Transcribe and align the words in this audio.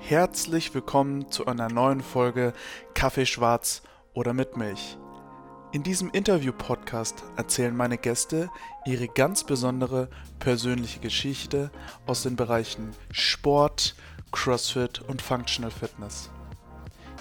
Herzlich 0.00 0.74
willkommen 0.74 1.30
zu 1.30 1.46
einer 1.46 1.68
neuen 1.68 2.00
Folge 2.00 2.54
Kaffee 2.94 3.26
schwarz 3.26 3.82
oder 4.14 4.32
mit 4.32 4.56
Milch. 4.56 4.96
In 5.72 5.82
diesem 5.82 6.08
Interview-Podcast 6.10 7.24
erzählen 7.36 7.76
meine 7.76 7.98
Gäste 7.98 8.48
ihre 8.86 9.08
ganz 9.08 9.44
besondere 9.44 10.08
persönliche 10.38 11.00
Geschichte 11.00 11.70
aus 12.06 12.22
den 12.22 12.36
Bereichen 12.36 12.92
Sport, 13.10 13.96
CrossFit 14.32 15.00
und 15.00 15.20
Functional 15.20 15.70
Fitness. 15.70 16.30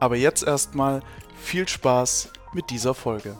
Aber 0.00 0.16
jetzt 0.16 0.42
erstmal 0.42 1.02
viel 1.44 1.68
Spaß 1.68 2.32
mit 2.54 2.70
dieser 2.70 2.94
Folge. 2.94 3.36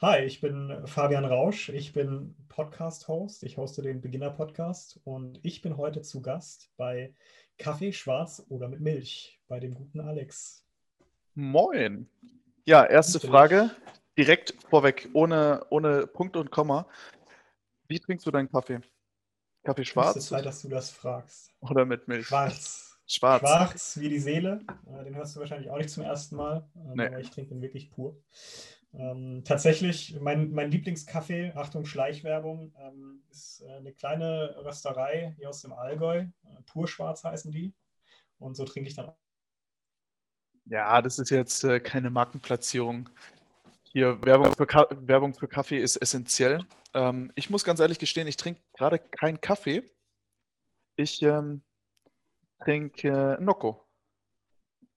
Hi, 0.00 0.24
ich 0.24 0.40
bin 0.40 0.86
Fabian 0.86 1.24
Rausch. 1.24 1.68
Ich 1.68 1.92
bin 1.92 2.34
Podcast-Host. 2.48 3.42
Ich 3.42 3.56
hoste 3.56 3.82
den 3.82 4.00
Beginner-Podcast 4.00 5.00
und 5.04 5.40
ich 5.42 5.60
bin 5.60 5.76
heute 5.76 6.02
zu 6.02 6.22
Gast 6.22 6.70
bei 6.76 7.14
Kaffee 7.58 7.92
schwarz 7.92 8.44
oder 8.48 8.68
mit 8.68 8.80
Milch 8.80 9.40
bei 9.48 9.60
dem 9.60 9.74
guten 9.74 10.00
Alex. 10.00 10.64
Moin. 11.34 12.08
Ja, 12.64 12.84
erste 12.84 13.20
Frage. 13.20 13.70
Direkt 14.16 14.54
vorweg, 14.70 15.08
ohne, 15.12 15.66
ohne 15.70 16.06
Punkt 16.06 16.36
und 16.36 16.50
Komma. 16.50 16.86
Wie 17.88 17.98
trinkst 17.98 18.24
du 18.26 18.30
deinen 18.30 18.50
Kaffee? 18.50 18.80
Kaffee 19.64 19.84
schwarz? 19.84 20.16
Es 20.16 20.24
ist 20.24 20.28
Zeit, 20.30 20.46
dass 20.46 20.62
du 20.62 20.68
das 20.68 20.90
fragst. 20.90 21.52
Oder 21.60 21.84
mit 21.84 22.08
Milch? 22.08 22.26
Schwarz. 22.26 22.91
Schwarz. 23.12 23.40
Schwarz 23.40 23.98
wie 24.00 24.08
die 24.08 24.18
Seele. 24.18 24.60
Äh, 24.86 25.04
den 25.04 25.14
hörst 25.14 25.36
du 25.36 25.40
wahrscheinlich 25.40 25.70
auch 25.70 25.76
nicht 25.78 25.90
zum 25.90 26.02
ersten 26.02 26.36
Mal, 26.36 26.68
ähm, 26.76 26.92
Nee. 26.94 27.06
aber 27.06 27.20
ich 27.20 27.30
trinke 27.30 27.50
den 27.50 27.62
wirklich 27.62 27.90
pur. 27.90 28.16
Ähm, 28.94 29.42
tatsächlich, 29.44 30.18
mein, 30.20 30.52
mein 30.52 30.70
Lieblingskaffee, 30.70 31.52
Achtung, 31.54 31.86
Schleichwerbung, 31.86 32.74
ähm, 32.78 33.22
ist 33.30 33.62
äh, 33.62 33.76
eine 33.76 33.92
kleine 33.92 34.54
Rösterei 34.64 35.34
hier 35.38 35.48
aus 35.48 35.62
dem 35.62 35.72
Allgäu. 35.72 36.18
Äh, 36.18 36.28
pur 36.66 36.86
schwarz 36.88 37.24
heißen 37.24 37.52
die. 37.52 37.72
Und 38.38 38.54
so 38.56 38.64
trinke 38.64 38.88
ich 38.88 38.96
dann 38.96 39.12
Ja, 40.66 41.00
das 41.00 41.18
ist 41.18 41.30
jetzt 41.30 41.64
äh, 41.64 41.80
keine 41.80 42.10
Markenplatzierung. 42.10 43.08
Hier, 43.84 44.22
Werbung 44.24 44.54
für, 44.54 44.66
Ka 44.66 44.86
Werbung 44.90 45.34
für 45.34 45.48
Kaffee 45.48 45.78
ist 45.78 45.96
essentiell. 45.96 46.64
Ähm, 46.94 47.30
ich 47.34 47.50
muss 47.50 47.64
ganz 47.64 47.80
ehrlich 47.80 47.98
gestehen, 47.98 48.26
ich 48.26 48.36
trinke 48.36 48.60
gerade 48.74 48.98
keinen 48.98 49.40
Kaffee. 49.40 49.82
Ich 50.96 51.22
ähm, 51.22 51.62
trinke 52.64 53.38
Nocco. 53.40 53.84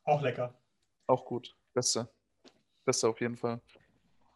auch 0.04 0.22
lecker. 0.22 0.54
Auch 1.08 1.26
gut. 1.26 1.56
Beste. 1.74 2.10
Beste 2.86 3.08
auf 3.08 3.20
jeden 3.22 3.36
Fall. 3.36 3.62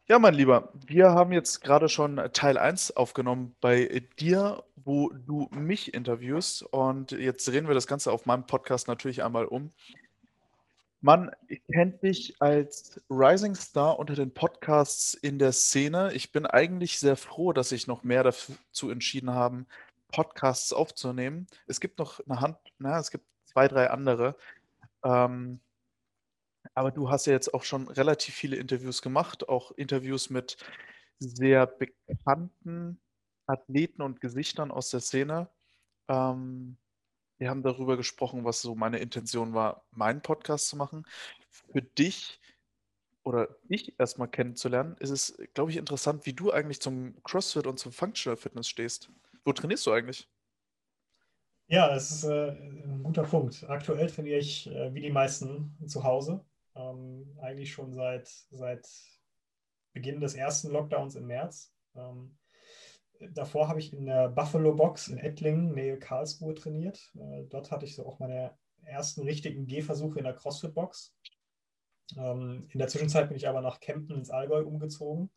Ja, 0.07 0.17
mein 0.17 0.33
Lieber, 0.33 0.73
wir 0.87 1.11
haben 1.11 1.31
jetzt 1.31 1.61
gerade 1.61 1.87
schon 1.87 2.17
Teil 2.33 2.57
1 2.57 2.97
aufgenommen 2.97 3.55
bei 3.61 4.01
dir, 4.19 4.63
wo 4.75 5.09
du 5.09 5.47
mich 5.51 5.93
interviewst. 5.93 6.63
Und 6.63 7.11
jetzt 7.11 7.47
drehen 7.47 7.67
wir 7.67 7.75
das 7.75 7.85
Ganze 7.85 8.11
auf 8.11 8.25
meinem 8.25 8.47
Podcast 8.47 8.87
natürlich 8.87 9.23
einmal 9.23 9.45
um. 9.45 9.69
Man 11.01 11.31
kennt 11.71 12.01
dich 12.01 12.41
als 12.41 12.99
Rising 13.09 13.53
Star 13.53 13.99
unter 13.99 14.15
den 14.15 14.33
Podcasts 14.33 15.13
in 15.13 15.37
der 15.37 15.51
Szene. 15.51 16.11
Ich 16.13 16.31
bin 16.31 16.47
eigentlich 16.47 16.99
sehr 16.99 17.15
froh, 17.15 17.53
dass 17.53 17.69
sich 17.69 17.85
noch 17.85 18.03
mehr 18.03 18.23
dazu 18.23 18.89
entschieden 18.89 19.29
haben, 19.29 19.67
Podcasts 20.11 20.73
aufzunehmen. 20.73 21.47
Es 21.67 21.79
gibt 21.79 21.99
noch 21.99 22.19
eine 22.27 22.41
Hand, 22.41 22.57
na, 22.77 22.99
es 22.99 23.11
gibt 23.11 23.25
zwei, 23.45 23.67
drei 23.67 23.89
andere. 23.89 24.35
Ähm, 25.03 25.59
aber 26.73 26.91
du 26.91 27.09
hast 27.09 27.25
ja 27.25 27.33
jetzt 27.33 27.53
auch 27.53 27.63
schon 27.63 27.87
relativ 27.87 28.35
viele 28.35 28.57
Interviews 28.57 29.01
gemacht, 29.01 29.49
auch 29.49 29.71
Interviews 29.71 30.29
mit 30.29 30.57
sehr 31.19 31.67
bekannten 31.67 32.99
Athleten 33.47 34.01
und 34.01 34.21
Gesichtern 34.21 34.71
aus 34.71 34.89
der 34.89 34.99
Szene. 34.99 35.49
Ähm, 36.07 36.77
wir 37.37 37.49
haben 37.49 37.63
darüber 37.63 37.97
gesprochen, 37.97 38.43
was 38.45 38.61
so 38.61 38.75
meine 38.75 38.99
Intention 38.99 39.53
war, 39.53 39.85
meinen 39.91 40.21
Podcast 40.21 40.67
zu 40.67 40.77
machen. 40.77 41.05
Für 41.71 41.81
dich 41.81 42.39
oder 43.23 43.47
dich 43.63 43.99
erstmal 43.99 44.27
kennenzulernen, 44.27 44.95
ist 44.99 45.09
es, 45.09 45.37
glaube 45.53 45.71
ich, 45.71 45.77
interessant, 45.77 46.25
wie 46.25 46.33
du 46.33 46.51
eigentlich 46.51 46.81
zum 46.81 47.21
CrossFit 47.23 47.67
und 47.67 47.79
zum 47.79 47.91
Functional 47.91 48.37
Fitness 48.37 48.67
stehst. 48.67 49.09
Wo 49.49 49.53
trainierst 49.53 49.87
du 49.87 49.93
eigentlich? 49.93 50.29
Ja, 51.69 51.89
das 51.89 52.11
ist 52.11 52.23
äh, 52.25 52.51
ein 52.51 53.01
guter 53.01 53.23
Punkt. 53.23 53.67
Aktuell 53.67 54.07
trainiere 54.07 54.37
ich 54.37 54.69
äh, 54.69 54.93
wie 54.93 55.01
die 55.01 55.09
meisten 55.09 55.75
zu 55.87 56.03
Hause. 56.03 56.45
Ähm, 56.75 57.35
eigentlich 57.41 57.71
schon 57.71 57.91
seit, 57.91 58.27
seit 58.51 58.87
Beginn 59.91 60.19
des 60.19 60.35
ersten 60.35 60.69
Lockdowns 60.69 61.15
im 61.15 61.25
März. 61.25 61.73
Ähm, 61.95 62.37
davor 63.31 63.67
habe 63.67 63.79
ich 63.79 63.91
in 63.91 64.05
der 64.05 64.29
Buffalo 64.29 64.75
Box 64.75 65.07
in 65.07 65.17
Ettlingen, 65.17 65.73
Nähe 65.73 65.97
Karlsruhe, 65.97 66.53
trainiert. 66.53 67.11
Äh, 67.15 67.45
dort 67.49 67.71
hatte 67.71 67.87
ich 67.87 67.95
so 67.95 68.05
auch 68.05 68.19
meine 68.19 68.55
ersten 68.83 69.23
richtigen 69.23 69.65
Gehversuche 69.65 70.19
in 70.19 70.25
der 70.25 70.35
CrossFit 70.35 70.75
Box. 70.75 71.15
Ähm, 72.15 72.67
in 72.69 72.77
der 72.77 72.87
Zwischenzeit 72.87 73.29
bin 73.29 73.37
ich 73.37 73.47
aber 73.47 73.61
nach 73.61 73.79
Kempten 73.79 74.15
ins 74.15 74.29
Allgäu 74.29 74.61
umgezogen 74.61 75.31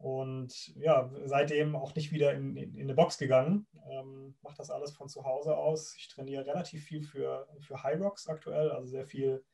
und 0.00 0.74
ja, 0.76 1.10
seitdem 1.26 1.76
auch 1.76 1.94
nicht 1.94 2.10
wieder 2.10 2.32
in, 2.32 2.56
in, 2.56 2.74
in 2.74 2.84
eine 2.84 2.94
Box 2.94 3.18
gegangen. 3.18 3.66
Ähm, 3.90 4.34
Mache 4.40 4.56
das 4.56 4.70
alles 4.70 4.92
von 4.92 5.10
zu 5.10 5.24
Hause 5.24 5.58
aus. 5.58 5.94
Ich 5.98 6.08
trainiere 6.08 6.46
relativ 6.46 6.84
viel 6.84 7.02
für, 7.02 7.46
für 7.58 7.82
High 7.82 8.00
Rocks 8.00 8.26
aktuell, 8.26 8.70
also 8.70 8.86
sehr 8.86 9.04
viel 9.04 9.44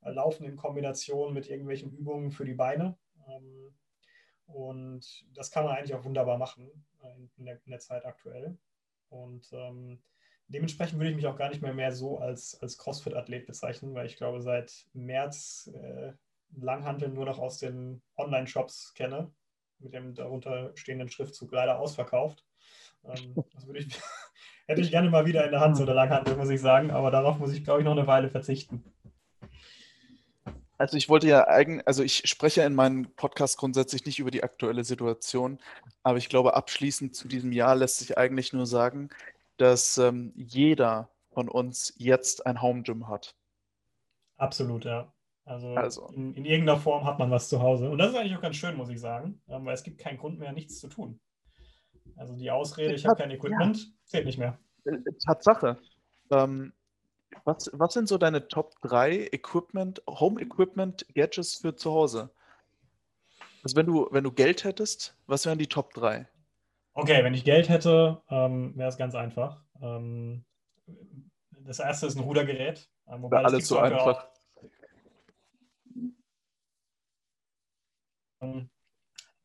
äh, 0.00 0.10
Laufen 0.10 0.44
in 0.44 0.56
Kombination 0.56 1.32
mit 1.32 1.48
irgendwelchen 1.48 1.92
Übungen 1.92 2.32
für 2.32 2.44
die 2.44 2.54
Beine. 2.54 2.98
Ähm, 3.28 3.76
und 4.46 5.24
das 5.36 5.52
kann 5.52 5.64
man 5.64 5.76
eigentlich 5.76 5.94
auch 5.94 6.04
wunderbar 6.04 6.36
machen 6.36 6.68
äh, 7.00 7.28
in, 7.36 7.44
der, 7.44 7.60
in 7.64 7.70
der 7.70 7.78
Zeit 7.78 8.04
aktuell. 8.04 8.58
Und 9.08 9.52
ähm, 9.52 10.02
dementsprechend 10.48 10.98
würde 10.98 11.10
ich 11.10 11.16
mich 11.16 11.28
auch 11.28 11.36
gar 11.36 11.48
nicht 11.48 11.62
mehr, 11.62 11.74
mehr 11.74 11.92
so 11.92 12.18
als, 12.18 12.60
als 12.60 12.76
CrossFit-Athlet 12.76 13.46
bezeichnen, 13.46 13.94
weil 13.94 14.06
ich 14.06 14.16
glaube, 14.16 14.40
seit 14.40 14.88
März 14.94 15.70
äh, 15.72 16.12
Langhanteln 16.56 17.14
nur 17.14 17.24
noch 17.24 17.38
aus 17.38 17.58
den 17.58 18.02
Online-Shops 18.16 18.94
kenne 18.94 19.32
mit 19.82 19.92
dem 19.92 20.14
darunter 20.14 20.72
stehenden 20.74 21.08
Schriftzug 21.08 21.52
leider 21.52 21.78
ausverkauft. 21.78 22.44
Ähm, 23.04 23.34
das 23.54 23.66
würde 23.66 23.80
ich, 23.80 24.00
hätte 24.66 24.80
ich 24.80 24.90
gerne 24.90 25.10
mal 25.10 25.26
wieder 25.26 25.44
in 25.44 25.50
der 25.50 25.60
Hand, 25.60 25.76
so 25.76 25.82
eine 25.82 25.94
Langhantel, 25.94 26.36
muss 26.36 26.50
ich 26.50 26.60
sagen, 26.60 26.90
aber 26.90 27.10
darauf 27.10 27.38
muss 27.38 27.52
ich, 27.52 27.64
glaube 27.64 27.80
ich, 27.80 27.84
noch 27.84 27.92
eine 27.92 28.06
Weile 28.06 28.28
verzichten. 28.28 28.84
Also 30.78 30.96
ich 30.96 31.08
wollte 31.08 31.28
ja 31.28 31.46
eigentlich, 31.46 31.86
also 31.86 32.02
ich 32.02 32.28
spreche 32.28 32.62
in 32.62 32.74
meinem 32.74 33.14
Podcast 33.14 33.56
grundsätzlich 33.56 34.04
nicht 34.04 34.18
über 34.18 34.32
die 34.32 34.42
aktuelle 34.42 34.82
Situation, 34.82 35.60
aber 36.02 36.18
ich 36.18 36.28
glaube, 36.28 36.54
abschließend 36.54 37.14
zu 37.14 37.28
diesem 37.28 37.52
Jahr 37.52 37.76
lässt 37.76 37.98
sich 37.98 38.18
eigentlich 38.18 38.52
nur 38.52 38.66
sagen, 38.66 39.10
dass 39.58 39.96
ähm, 39.98 40.32
jeder 40.34 41.08
von 41.30 41.48
uns 41.48 41.94
jetzt 41.98 42.46
ein 42.46 42.60
Home 42.60 42.82
Gym 42.82 43.06
hat. 43.06 43.36
Absolut, 44.38 44.84
ja. 44.84 45.12
Also, 45.44 45.74
Also. 45.74 46.06
In, 46.08 46.34
in, 46.34 46.44
irgendeiner 46.44 46.78
Form 46.78 47.04
hat 47.04 47.18
man 47.18 47.30
was 47.30 47.48
zu 47.48 47.60
Hause. 47.60 47.90
Und 47.90 47.98
das 47.98 48.10
ist 48.10 48.16
eigentlich 48.16 48.36
auch 48.36 48.42
ganz 48.42 48.56
schön, 48.56 48.76
muss 48.76 48.88
ich 48.88 49.00
sagen, 49.00 49.40
ähm, 49.48 49.64
weil 49.64 49.74
es 49.74 49.82
gibt 49.82 49.98
keinen 49.98 50.18
Grund 50.18 50.38
mehr, 50.38 50.52
nichts 50.52 50.78
zu 50.78 50.88
tun. 50.88 51.20
Also 52.16 52.36
die 52.36 52.50
Ausrede, 52.50 52.94
ich 52.94 53.06
habe 53.06 53.16
kein 53.16 53.30
Equipment, 53.30 53.76
ja. 53.78 53.84
zählt 54.04 54.26
nicht 54.26 54.38
mehr. 54.38 54.58
Äh, 54.84 54.98
Tatsache. 55.26 55.78
Ähm, 56.30 56.72
was, 57.44 57.70
was 57.72 57.94
sind 57.94 58.08
so 58.08 58.18
deine 58.18 58.46
Top 58.48 58.74
3 58.82 59.28
Equipment, 59.32 60.02
Home 60.06 60.40
Equipment 60.40 61.06
Gadgets 61.14 61.56
für 61.56 61.74
zu 61.74 61.92
Hause? 61.92 62.30
Also 63.64 63.76
wenn 63.76 63.86
du, 63.86 64.08
wenn 64.10 64.24
du 64.24 64.32
Geld 64.32 64.64
hättest, 64.64 65.16
was 65.26 65.46
wären 65.46 65.58
die 65.58 65.68
Top 65.68 65.94
3? 65.94 66.28
Okay, 66.94 67.24
wenn 67.24 67.34
ich 67.34 67.44
Geld 67.44 67.68
hätte, 67.68 68.20
ähm, 68.28 68.76
wäre 68.76 68.88
es 68.88 68.98
ganz 68.98 69.14
einfach. 69.14 69.62
Ähm, 69.80 70.44
das 71.64 71.78
erste 71.78 72.06
ist 72.06 72.16
ein 72.16 72.22
Rudergerät. 72.22 72.88
Ähm, 73.08 73.22
wobei 73.22 73.38
alles 73.38 73.66
so 73.66 73.78
einfach. 73.78 74.31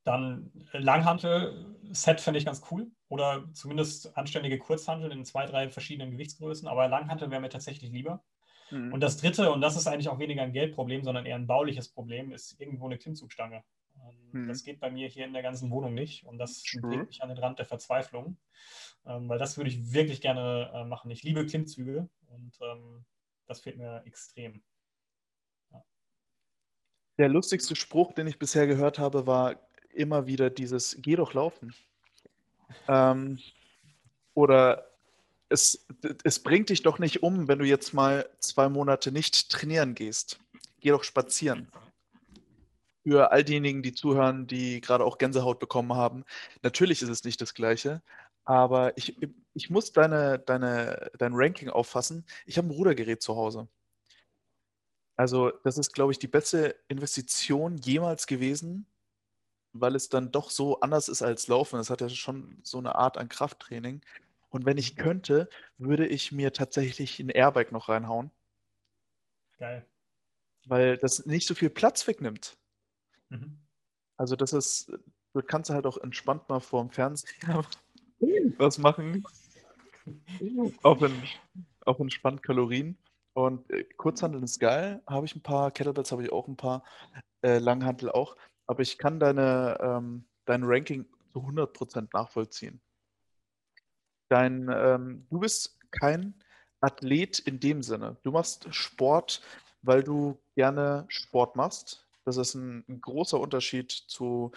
Dann 0.04 0.52
Langhantel-Set 0.72 2.22
finde 2.22 2.40
ich 2.40 2.46
ganz 2.46 2.62
cool. 2.72 2.92
Oder 3.10 3.46
zumindest 3.54 4.18
anständige 4.18 4.58
Kurzhantel 4.58 5.12
in 5.12 5.26
zwei, 5.26 5.46
drei 5.46 5.70
verschiedenen 5.70 6.12
Gewichtsgrößen. 6.12 6.68
Aber 6.68 6.88
Langhantel 6.88 7.32
wäre 7.32 7.42
mir 7.42 7.50
tatsächlich 7.50 7.92
lieber. 7.92 8.24
Mhm. 8.72 8.94
Und 8.94 9.02
das 9.02 9.18
dritte, 9.18 9.52
und 9.52 9.62
das 9.62 9.76
ist 9.76 9.88
eigentlich 9.88 10.10
auch 10.10 10.20
weniger 10.20 10.44
ein 10.44 10.54
Geldproblem, 10.54 11.04
sondern 11.04 11.26
eher 11.26 11.36
ein 11.36 11.48
bauliches 11.48 11.90
Problem, 11.90 12.32
ist 12.32 12.60
irgendwo 12.60 12.86
eine 12.86 12.98
Klimmzugstange. 12.98 13.64
Mhm. 14.32 14.48
Das 14.48 14.64
geht 14.64 14.80
bei 14.80 14.92
mir 14.92 15.08
hier 15.08 15.26
in 15.26 15.34
der 15.34 15.44
ganzen 15.44 15.72
Wohnung 15.72 15.94
nicht. 15.94 16.26
Und 16.26 16.38
das 16.38 16.64
bringt 16.82 17.08
mich 17.08 17.22
an 17.22 17.30
den 17.30 17.38
Rand 17.38 17.60
der 17.60 17.66
Verzweiflung. 17.66 18.38
Ähm, 19.06 19.30
weil 19.30 19.40
das 19.40 19.58
würde 19.58 19.70
ich 19.70 19.94
wirklich 19.94 20.22
gerne 20.22 20.72
äh, 20.74 20.84
machen. 20.84 21.10
Ich 21.12 21.24
liebe 21.24 21.46
Klimmzüge 21.46 22.10
und 22.28 22.58
ähm, 22.62 23.06
das 23.46 23.62
fehlt 23.62 23.78
mir 23.78 24.04
extrem. 24.06 24.62
Der 27.18 27.30
lustigste 27.30 27.76
Spruch, 27.76 28.14
den 28.14 28.28
ich 28.28 28.38
bisher 28.38 28.68
gehört 28.68 29.00
habe, 29.00 29.26
war 29.26 29.56
immer 29.94 30.28
wieder 30.28 30.50
dieses 30.50 30.98
Geh 31.02 31.16
doch 31.16 31.34
laufen. 31.34 31.74
Ähm, 32.88 33.40
oder 34.34 34.92
es, 35.50 35.88
es 36.24 36.40
bringt 36.44 36.70
dich 36.70 36.84
doch 36.84 37.00
nicht 37.00 37.24
um, 37.24 37.48
wenn 37.48 37.60
du 37.60 37.66
jetzt 37.66 37.94
mal 37.94 38.30
zwei 38.40 38.70
Monate 38.70 39.12
nicht 39.12 39.50
trainieren 39.50 39.96
gehst. 39.96 40.40
geh 40.80 40.90
doch 40.90 41.04
spazieren. 41.04 41.72
Für 43.04 43.32
all 43.32 43.44
diejenigen, 43.44 43.82
die 43.82 43.94
zuhören, 43.94 44.48
die 44.48 44.82
gerade 44.82 45.04
auch 45.06 45.18
Gänsehaut 45.18 45.60
bekommen 45.60 45.94
haben, 45.94 46.26
natürlich 46.62 47.02
ist 47.02 47.10
es 47.10 47.24
nicht 47.24 47.40
das 47.42 47.54
Gleiche, 47.54 48.02
aber 48.44 48.98
ich, 48.98 49.18
ich 49.54 49.70
muss 49.70 49.92
deine, 49.92 50.40
deine, 50.40 51.10
dein 51.18 51.34
Ranking 51.34 51.70
auffassen. 51.70 52.26
Ich 52.46 52.58
habe 52.58 52.68
ein 52.68 52.72
Rudergerät 52.72 53.22
zu 53.22 53.36
Hause. 53.36 53.68
Also, 55.18 55.52
das 55.64 55.78
ist, 55.78 55.94
glaube 55.94 56.12
ich, 56.12 56.20
die 56.20 56.28
beste 56.28 56.76
Investition 56.88 57.78
jemals 57.78 58.28
gewesen, 58.28 58.86
weil 59.74 59.96
es 59.96 60.10
dann 60.10 60.32
doch 60.32 60.52
so 60.52 60.80
anders 60.80 61.10
ist 61.10 61.24
als 61.24 61.48
Laufen. 61.48 61.80
Es 61.80 61.90
hat 61.90 62.02
ja 62.02 62.10
schon 62.10 62.60
so 62.64 62.78
eine 62.78 62.96
Art 62.96 63.18
an 63.18 63.28
Krafttraining. 63.28 64.02
Und 64.50 64.66
wenn 64.66 64.78
ich 64.78 64.96
könnte, 64.96 65.50
würde 65.78 66.08
ich 66.08 66.32
mir 66.32 66.54
tatsächlich 66.54 67.20
ein 67.20 67.30
Airbike 67.30 67.72
noch 67.72 67.90
reinhauen. 67.90 68.32
Geil. 69.58 69.86
Weil 70.66 70.98
das 70.98 71.26
nicht 71.26 71.48
so 71.48 71.56
viel 71.56 71.70
Platz 71.70 72.08
wegnimmt. 72.08 72.58
Mhm. 73.30 73.58
Also 74.18 74.36
das 74.36 74.54
ist, 74.54 74.92
du 75.34 75.42
kannst 75.42 75.70
halt 75.70 75.86
auch 75.86 75.98
entspannt 75.98 76.48
mal 76.50 76.60
vorm 76.60 76.92
Fernseher 76.92 77.66
was 78.58 78.78
machen. 78.78 79.24
Auch, 80.84 81.02
in, 81.02 81.24
auch 81.86 82.00
entspannt 82.00 82.42
Kalorien. 82.42 82.98
Und 83.38 83.70
äh, 83.70 83.84
Kurzhanteln 83.98 84.44
ist 84.44 84.58
geil. 84.58 85.04
Habe 85.06 85.28
ich 85.28 85.36
ein 85.36 85.44
paar, 85.44 85.70
Kettlebells 85.70 86.12
habe 86.12 86.24
ich 86.24 86.32
auch 86.32 86.48
ein 86.48 86.58
paar, 86.58 86.84
äh, 87.44 87.60
Langhantel 87.60 88.10
auch. 88.10 88.36
Aber 88.66 88.82
ich 88.82 88.98
kann 88.98 89.20
deine, 89.20 89.78
ähm, 89.80 90.26
dein 90.46 90.64
Ranking 90.64 91.06
zu 91.34 91.42
100% 91.42 92.08
nachvollziehen. 92.14 92.82
Dein, 94.30 94.68
ähm, 94.74 95.28
du 95.30 95.40
bist 95.40 95.78
kein 95.92 96.34
Athlet 96.82 97.38
in 97.38 97.60
dem 97.60 97.84
Sinne. 97.84 98.18
Du 98.24 98.32
machst 98.32 98.74
Sport, 98.74 99.44
weil 99.84 100.02
du 100.02 100.40
gerne 100.56 101.06
Sport 101.08 101.56
machst. 101.56 102.08
Das 102.26 102.38
ist 102.38 102.56
ein, 102.56 102.84
ein 102.90 103.02
großer 103.02 103.40
Unterschied 103.40 103.92
zu 103.92 104.52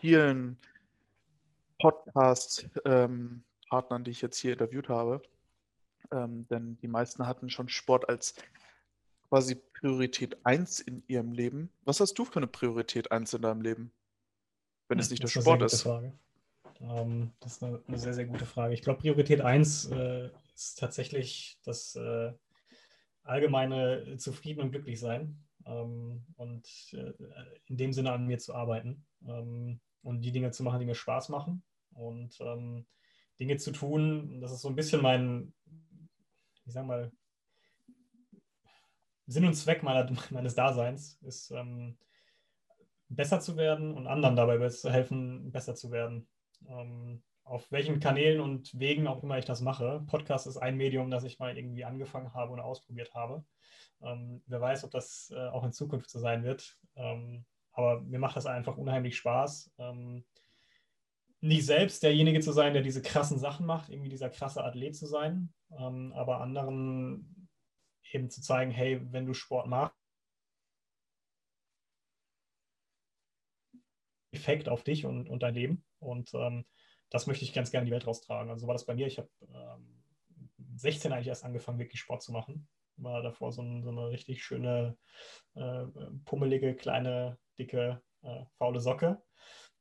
vielen 0.00 0.58
Podcast-Partnern, 1.78 3.44
ähm, 4.00 4.04
die 4.04 4.10
ich 4.10 4.22
jetzt 4.22 4.38
hier 4.38 4.54
interviewt 4.54 4.88
habe. 4.88 5.22
Ähm, 6.10 6.46
denn 6.48 6.76
die 6.78 6.88
meisten 6.88 7.26
hatten 7.26 7.48
schon 7.48 7.68
Sport 7.68 8.08
als 8.08 8.34
quasi 9.28 9.56
Priorität 9.56 10.36
1 10.44 10.80
in 10.80 11.02
ihrem 11.08 11.32
Leben. 11.32 11.70
Was 11.84 12.00
hast 12.00 12.14
du 12.14 12.24
für 12.24 12.36
eine 12.36 12.46
Priorität 12.46 13.10
1 13.10 13.34
in 13.34 13.42
deinem 13.42 13.62
Leben? 13.62 13.92
Wenn 14.88 14.98
es 14.98 15.10
nicht 15.10 15.22
der 15.22 15.28
Sport 15.28 15.62
ist. 15.62 15.86
Ähm, 16.80 17.32
das 17.40 17.52
ist 17.52 17.62
eine, 17.62 17.82
eine, 17.86 17.98
sehr, 17.98 18.14
sehr 18.14 18.26
gute 18.26 18.46
Frage. 18.46 18.74
Ich 18.74 18.82
glaube, 18.82 19.00
Priorität 19.00 19.40
1 19.40 19.86
äh, 19.86 20.30
ist 20.54 20.78
tatsächlich 20.78 21.58
das 21.64 21.96
äh, 21.96 22.32
allgemeine 23.22 24.16
Zufrieden 24.18 24.60
und 24.60 24.70
glücklich 24.70 25.00
sein 25.00 25.44
ähm, 25.66 26.24
und 26.36 26.66
äh, 26.92 27.12
in 27.66 27.76
dem 27.76 27.92
Sinne 27.92 28.12
an 28.12 28.26
mir 28.26 28.38
zu 28.38 28.54
arbeiten 28.54 29.04
ähm, 29.26 29.80
und 30.02 30.20
die 30.20 30.32
Dinge 30.32 30.50
zu 30.50 30.62
machen, 30.62 30.80
die 30.80 30.86
mir 30.86 30.94
Spaß 30.94 31.28
machen 31.30 31.62
und 31.92 32.36
ähm, 32.40 32.86
Dinge 33.40 33.56
zu 33.56 33.72
tun. 33.72 34.40
Das 34.40 34.52
ist 34.52 34.60
so 34.60 34.68
ein 34.68 34.76
bisschen 34.76 35.02
mein, 35.02 35.52
ich 36.66 36.72
sag 36.72 36.86
mal, 36.86 37.12
Sinn 39.26 39.46
und 39.46 39.54
Zweck 39.54 39.82
meiner, 39.82 40.10
meines 40.30 40.54
Daseins 40.54 41.18
ist, 41.22 41.50
ähm, 41.50 41.96
besser 43.08 43.40
zu 43.40 43.56
werden 43.56 43.94
und 43.94 44.06
anderen 44.06 44.36
dabei 44.36 44.68
zu 44.68 44.90
helfen, 44.90 45.50
besser 45.52 45.74
zu 45.74 45.90
werden. 45.90 46.28
Ähm, 46.68 47.22
auf 47.44 47.70
welchen 47.70 48.00
Kanälen 48.00 48.40
und 48.40 48.78
Wegen 48.78 49.06
auch 49.06 49.22
immer 49.22 49.38
ich 49.38 49.44
das 49.44 49.60
mache. 49.60 50.02
Podcast 50.06 50.46
ist 50.46 50.56
ein 50.56 50.76
Medium, 50.76 51.10
das 51.10 51.24
ich 51.24 51.38
mal 51.38 51.56
irgendwie 51.56 51.84
angefangen 51.84 52.32
habe 52.32 52.52
und 52.52 52.60
ausprobiert 52.60 53.14
habe. 53.14 53.44
Ähm, 54.02 54.42
wer 54.46 54.60
weiß, 54.60 54.84
ob 54.84 54.90
das 54.90 55.30
äh, 55.34 55.48
auch 55.48 55.64
in 55.64 55.72
Zukunft 55.72 56.08
so 56.08 56.18
sein 56.18 56.42
wird. 56.42 56.78
Ähm, 56.96 57.44
aber 57.72 58.00
mir 58.00 58.18
macht 58.18 58.36
das 58.36 58.46
einfach 58.46 58.76
unheimlich 58.76 59.16
Spaß. 59.16 59.72
Nicht 61.44 61.66
selbst 61.66 62.02
derjenige 62.02 62.40
zu 62.40 62.52
sein, 62.52 62.72
der 62.72 62.80
diese 62.80 63.02
krassen 63.02 63.38
Sachen 63.38 63.66
macht, 63.66 63.90
irgendwie 63.90 64.08
dieser 64.08 64.30
krasse 64.30 64.64
Athlet 64.64 64.96
zu 64.96 65.04
sein, 65.04 65.52
ähm, 65.78 66.10
aber 66.14 66.40
anderen 66.40 67.50
eben 68.12 68.30
zu 68.30 68.40
zeigen, 68.40 68.70
hey, 68.70 68.98
wenn 69.12 69.26
du 69.26 69.34
Sport 69.34 69.66
machst, 69.66 69.94
Effekt 74.32 74.70
auf 74.70 74.84
dich 74.84 75.04
und, 75.04 75.28
und 75.28 75.42
dein 75.42 75.52
Leben. 75.54 75.84
Und 75.98 76.32
ähm, 76.32 76.64
das 77.10 77.26
möchte 77.26 77.44
ich 77.44 77.52
ganz 77.52 77.70
gerne 77.70 77.82
in 77.82 77.86
die 77.88 77.92
Welt 77.92 78.06
raustragen. 78.06 78.50
Also 78.50 78.62
so 78.62 78.66
war 78.66 78.74
das 78.74 78.86
bei 78.86 78.94
mir. 78.94 79.06
Ich 79.06 79.18
habe 79.18 79.28
ähm, 79.52 80.02
16 80.76 81.12
eigentlich 81.12 81.28
erst 81.28 81.44
angefangen, 81.44 81.78
wirklich 81.78 82.00
Sport 82.00 82.22
zu 82.22 82.32
machen. 82.32 82.66
War 82.96 83.20
davor 83.20 83.52
so, 83.52 83.60
ein, 83.60 83.82
so 83.82 83.90
eine 83.90 84.08
richtig 84.08 84.42
schöne, 84.42 84.96
äh, 85.56 85.84
pummelige, 86.24 86.74
kleine, 86.74 87.38
dicke, 87.58 88.02
äh, 88.22 88.46
faule 88.56 88.80
Socke. 88.80 89.22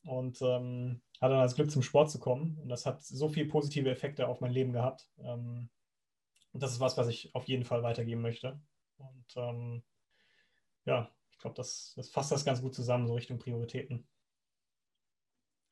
Und 0.05 0.41
ähm, 0.41 1.01
hatte 1.23 1.35
dann 1.35 1.43
das 1.43 1.55
Glück, 1.55 1.71
zum 1.71 1.81
Sport 1.81 2.11
zu 2.11 2.19
kommen. 2.19 2.59
Und 2.61 2.69
das 2.69 2.85
hat 2.85 3.01
so 3.01 3.29
viele 3.29 3.47
positive 3.47 3.89
Effekte 3.89 4.27
auf 4.27 4.41
mein 4.41 4.51
Leben 4.51 4.73
gehabt. 4.73 5.07
Ähm, 5.19 5.69
und 6.51 6.61
das 6.61 6.73
ist 6.73 6.79
was, 6.81 6.97
was 6.97 7.07
ich 7.07 7.33
auf 7.33 7.47
jeden 7.47 7.63
Fall 7.63 7.81
weitergeben 7.81 8.21
möchte. 8.21 8.59
Und 8.97 9.25
ähm, 9.37 9.83
ja, 10.85 11.09
ich 11.31 11.39
glaube, 11.39 11.55
das, 11.55 11.93
das 11.95 12.09
fasst 12.09 12.31
das 12.31 12.43
ganz 12.43 12.61
gut 12.61 12.75
zusammen, 12.75 13.07
so 13.07 13.15
Richtung 13.15 13.39
Prioritäten. 13.39 14.05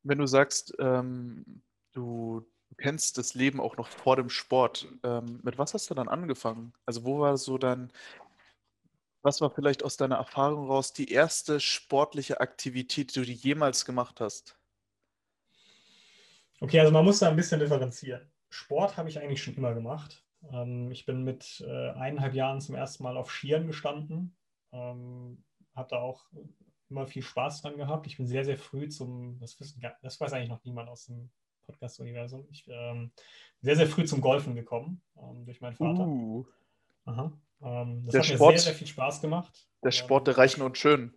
Wenn 0.04 0.18
du 0.20 0.26
sagst, 0.26 0.74
ähm, 0.80 1.62
du, 1.92 2.48
kennst 2.78 3.18
das 3.18 3.36
Leben 3.36 3.60
auch 3.60 3.76
noch 3.76 3.88
vor 3.88 4.16
dem 4.16 4.30
Sport, 4.30 4.88
ähm, 5.04 5.42
mit 5.44 5.58
was 5.58 5.74
hast 5.74 5.90
du 5.90 5.94
dann 5.94 6.08
angefangen? 6.08 6.74
Also 6.86 7.04
wo 7.04 7.20
war 7.20 7.36
so 7.36 7.58
dein, 7.58 7.92
was 9.22 9.42
war 9.42 9.52
vielleicht 9.52 9.84
aus 9.84 9.98
deiner 9.98 10.16
Erfahrung 10.16 10.68
raus 10.68 10.94
die 10.94 11.12
erste 11.12 11.60
sportliche 11.60 12.40
Aktivität, 12.40 13.14
die 13.14 13.26
du 13.26 13.30
jemals 13.30 13.84
gemacht 13.86 14.22
hast? 14.22 14.58
Okay, 16.62 16.80
also 16.80 16.94
man 16.94 17.04
muss 17.04 17.20
da 17.20 17.28
ein 17.28 17.36
bisschen 17.36 17.60
differenzieren. 17.60 18.22
Sport 18.50 18.96
habe 18.96 19.10
ich 19.10 19.20
eigentlich 19.20 19.42
schon 19.42 19.56
immer 19.56 19.74
gemacht. 19.74 20.24
Ähm, 20.54 20.92
ich 20.92 21.06
bin 21.06 21.24
mit 21.24 21.64
äh, 21.68 21.90
eineinhalb 21.90 22.36
Jahren 22.36 22.62
zum 22.62 22.76
ersten 22.76 23.04
Mal 23.04 23.18
auf 23.18 23.32
Skiern 23.32 23.66
gestanden. 23.66 24.36
Ähm, 24.72 25.44
habe 25.76 25.90
da 25.90 25.98
auch 25.98 26.24
immer 26.90 27.08
viel 27.08 27.24
Spaß 27.24 27.64
dran 27.64 27.78
gehabt. 27.78 28.06
Ich 28.06 28.18
bin 28.18 28.28
sehr, 28.28 28.46
sehr 28.46 28.58
früh 28.58 28.90
zum, 28.90 29.40
das, 29.40 29.60
wissen, 29.60 29.82
das 30.04 30.22
weiß 30.22 30.34
eigentlich 30.34 30.50
noch 30.50 30.64
niemand 30.64 30.88
aus 30.88 31.08
dem 31.08 31.32
Podcast-Universum, 31.66 32.46
ich 32.52 32.66
ähm, 32.68 33.12
sehr, 33.62 33.76
sehr 33.76 33.88
früh 33.88 34.06
zum 34.06 34.22
Golfen 34.22 34.56
gekommen 34.56 35.02
ähm, 35.18 35.46
durch 35.46 35.62
meinen 35.62 35.76
Vater. 35.76 36.06
Uh. 36.06 36.46
Aha. 37.06 37.32
Ähm, 37.62 38.04
das 38.06 38.12
der 38.12 38.22
hat 38.22 38.28
Sport, 38.28 38.54
mir 38.54 38.60
sehr, 38.60 38.72
sehr 38.72 38.78
viel 38.78 38.88
Spaß 38.88 39.22
gemacht. 39.22 39.68
Der 39.84 39.92
Sport 39.92 40.28
der 40.28 40.38
Reichen 40.38 40.62
und 40.62 40.78
Schönen. 40.78 41.14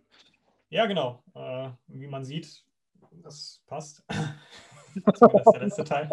Ja, 0.69 0.85
genau. 0.85 1.23
Äh, 1.33 1.69
wie 1.87 2.07
man 2.07 2.23
sieht, 2.23 2.63
das 3.11 3.61
passt. 3.67 4.03
Das 5.05 5.21
ist 5.21 5.53
der 5.53 5.61
letzte 5.61 5.83
Teil. 5.83 6.09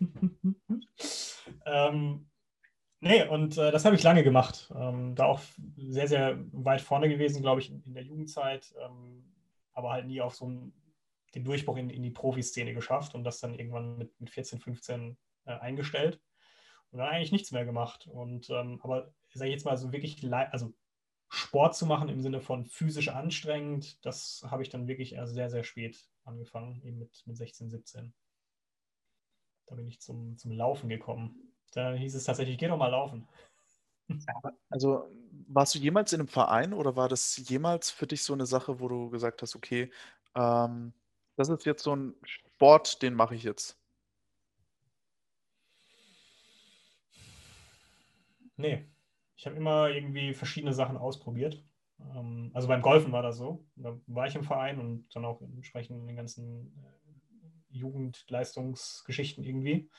ähm, 1.66 2.26
Nee, 3.04 3.22
und 3.28 3.58
äh, 3.58 3.70
das 3.70 3.84
habe 3.84 3.96
ich 3.96 4.02
lange 4.02 4.24
gemacht. 4.24 4.72
Ähm, 4.74 5.14
da 5.14 5.26
auch 5.26 5.40
sehr, 5.76 6.08
sehr 6.08 6.38
weit 6.52 6.80
vorne 6.80 7.10
gewesen, 7.10 7.42
glaube 7.42 7.60
ich, 7.60 7.70
in, 7.70 7.82
in 7.82 7.92
der 7.92 8.02
Jugendzeit, 8.02 8.74
ähm, 8.82 9.30
aber 9.74 9.92
halt 9.92 10.06
nie 10.06 10.22
auf 10.22 10.34
so 10.34 10.46
einen, 10.46 10.72
den 11.34 11.44
Durchbruch 11.44 11.76
in, 11.76 11.90
in 11.90 12.02
die 12.02 12.10
Profiszene 12.10 12.72
geschafft 12.72 13.14
und 13.14 13.22
das 13.22 13.40
dann 13.40 13.52
irgendwann 13.58 13.98
mit, 13.98 14.18
mit 14.20 14.30
14, 14.30 14.58
15 14.58 15.18
äh, 15.44 15.52
eingestellt 15.52 16.18
und 16.92 16.98
dann 16.98 17.08
eigentlich 17.08 17.30
nichts 17.30 17.52
mehr 17.52 17.66
gemacht. 17.66 18.06
Und 18.06 18.48
ähm, 18.48 18.80
aber 18.82 19.12
sage 19.34 19.50
ich 19.50 19.56
jetzt 19.56 19.66
mal 19.66 19.76
so 19.76 19.92
wirklich, 19.92 20.24
also 20.32 20.72
Sport 21.28 21.76
zu 21.76 21.84
machen 21.84 22.08
im 22.08 22.22
Sinne 22.22 22.40
von 22.40 22.64
physisch 22.64 23.10
anstrengend, 23.10 24.02
das 24.06 24.46
habe 24.50 24.62
ich 24.62 24.70
dann 24.70 24.88
wirklich 24.88 25.14
sehr, 25.24 25.50
sehr 25.50 25.64
spät 25.64 26.08
angefangen, 26.26 26.82
eben 26.82 26.98
mit, 26.98 27.22
mit 27.26 27.36
16, 27.36 27.70
17. 27.70 28.14
Da 29.66 29.74
bin 29.74 29.86
ich 29.86 30.00
zum, 30.00 30.36
zum 30.36 30.52
Laufen 30.52 30.88
gekommen. 30.88 31.54
Da 31.72 31.92
hieß 31.94 32.14
es 32.14 32.24
tatsächlich, 32.24 32.58
geh 32.58 32.68
doch 32.68 32.76
mal 32.76 32.88
laufen. 32.88 33.26
Also 34.68 35.08
warst 35.48 35.74
du 35.74 35.78
jemals 35.78 36.12
in 36.12 36.20
einem 36.20 36.28
Verein 36.28 36.72
oder 36.72 36.96
war 36.96 37.08
das 37.08 37.36
jemals 37.48 37.90
für 37.90 38.06
dich 38.06 38.22
so 38.22 38.32
eine 38.32 38.46
Sache, 38.46 38.80
wo 38.80 38.88
du 38.88 39.10
gesagt 39.10 39.42
hast, 39.42 39.56
okay, 39.56 39.90
ähm, 40.34 40.92
das 41.36 41.48
ist 41.48 41.64
jetzt 41.64 41.82
so 41.82 41.96
ein 41.96 42.14
Sport, 42.22 43.02
den 43.02 43.14
mache 43.14 43.34
ich 43.34 43.42
jetzt? 43.42 43.78
Nee, 48.56 48.86
ich 49.36 49.46
habe 49.46 49.56
immer 49.56 49.88
irgendwie 49.88 50.32
verschiedene 50.34 50.72
Sachen 50.72 50.96
ausprobiert. 50.96 51.64
Ähm, 52.00 52.50
also 52.54 52.68
beim 52.68 52.82
Golfen 52.82 53.12
war 53.12 53.22
das 53.22 53.36
so. 53.36 53.64
Da 53.76 53.98
war 54.06 54.26
ich 54.26 54.34
im 54.34 54.44
Verein 54.44 54.78
und 54.78 55.06
dann 55.14 55.24
auch 55.24 55.40
entsprechend 55.40 55.98
in 55.98 56.06
den 56.06 56.16
ganzen 56.16 56.76
äh, 56.76 57.76
Jugendleistungsgeschichten 57.76 59.44
irgendwie. 59.44 59.90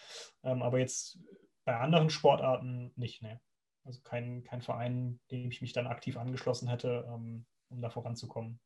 Ähm, 0.43 0.61
aber 0.61 0.79
jetzt 0.79 1.19
bei 1.63 1.77
anderen 1.77 2.09
Sportarten 2.09 2.91
nicht, 2.95 3.21
ne. 3.21 3.39
Also 3.83 4.01
kein, 4.01 4.43
kein 4.43 4.61
Verein, 4.61 5.19
dem 5.29 5.51
ich 5.51 5.61
mich 5.61 5.73
dann 5.73 5.87
aktiv 5.87 6.17
angeschlossen 6.17 6.67
hätte, 6.69 7.05
ähm, 7.07 7.45
um 7.69 7.81
da 7.81 7.89
voranzukommen. 7.89 8.59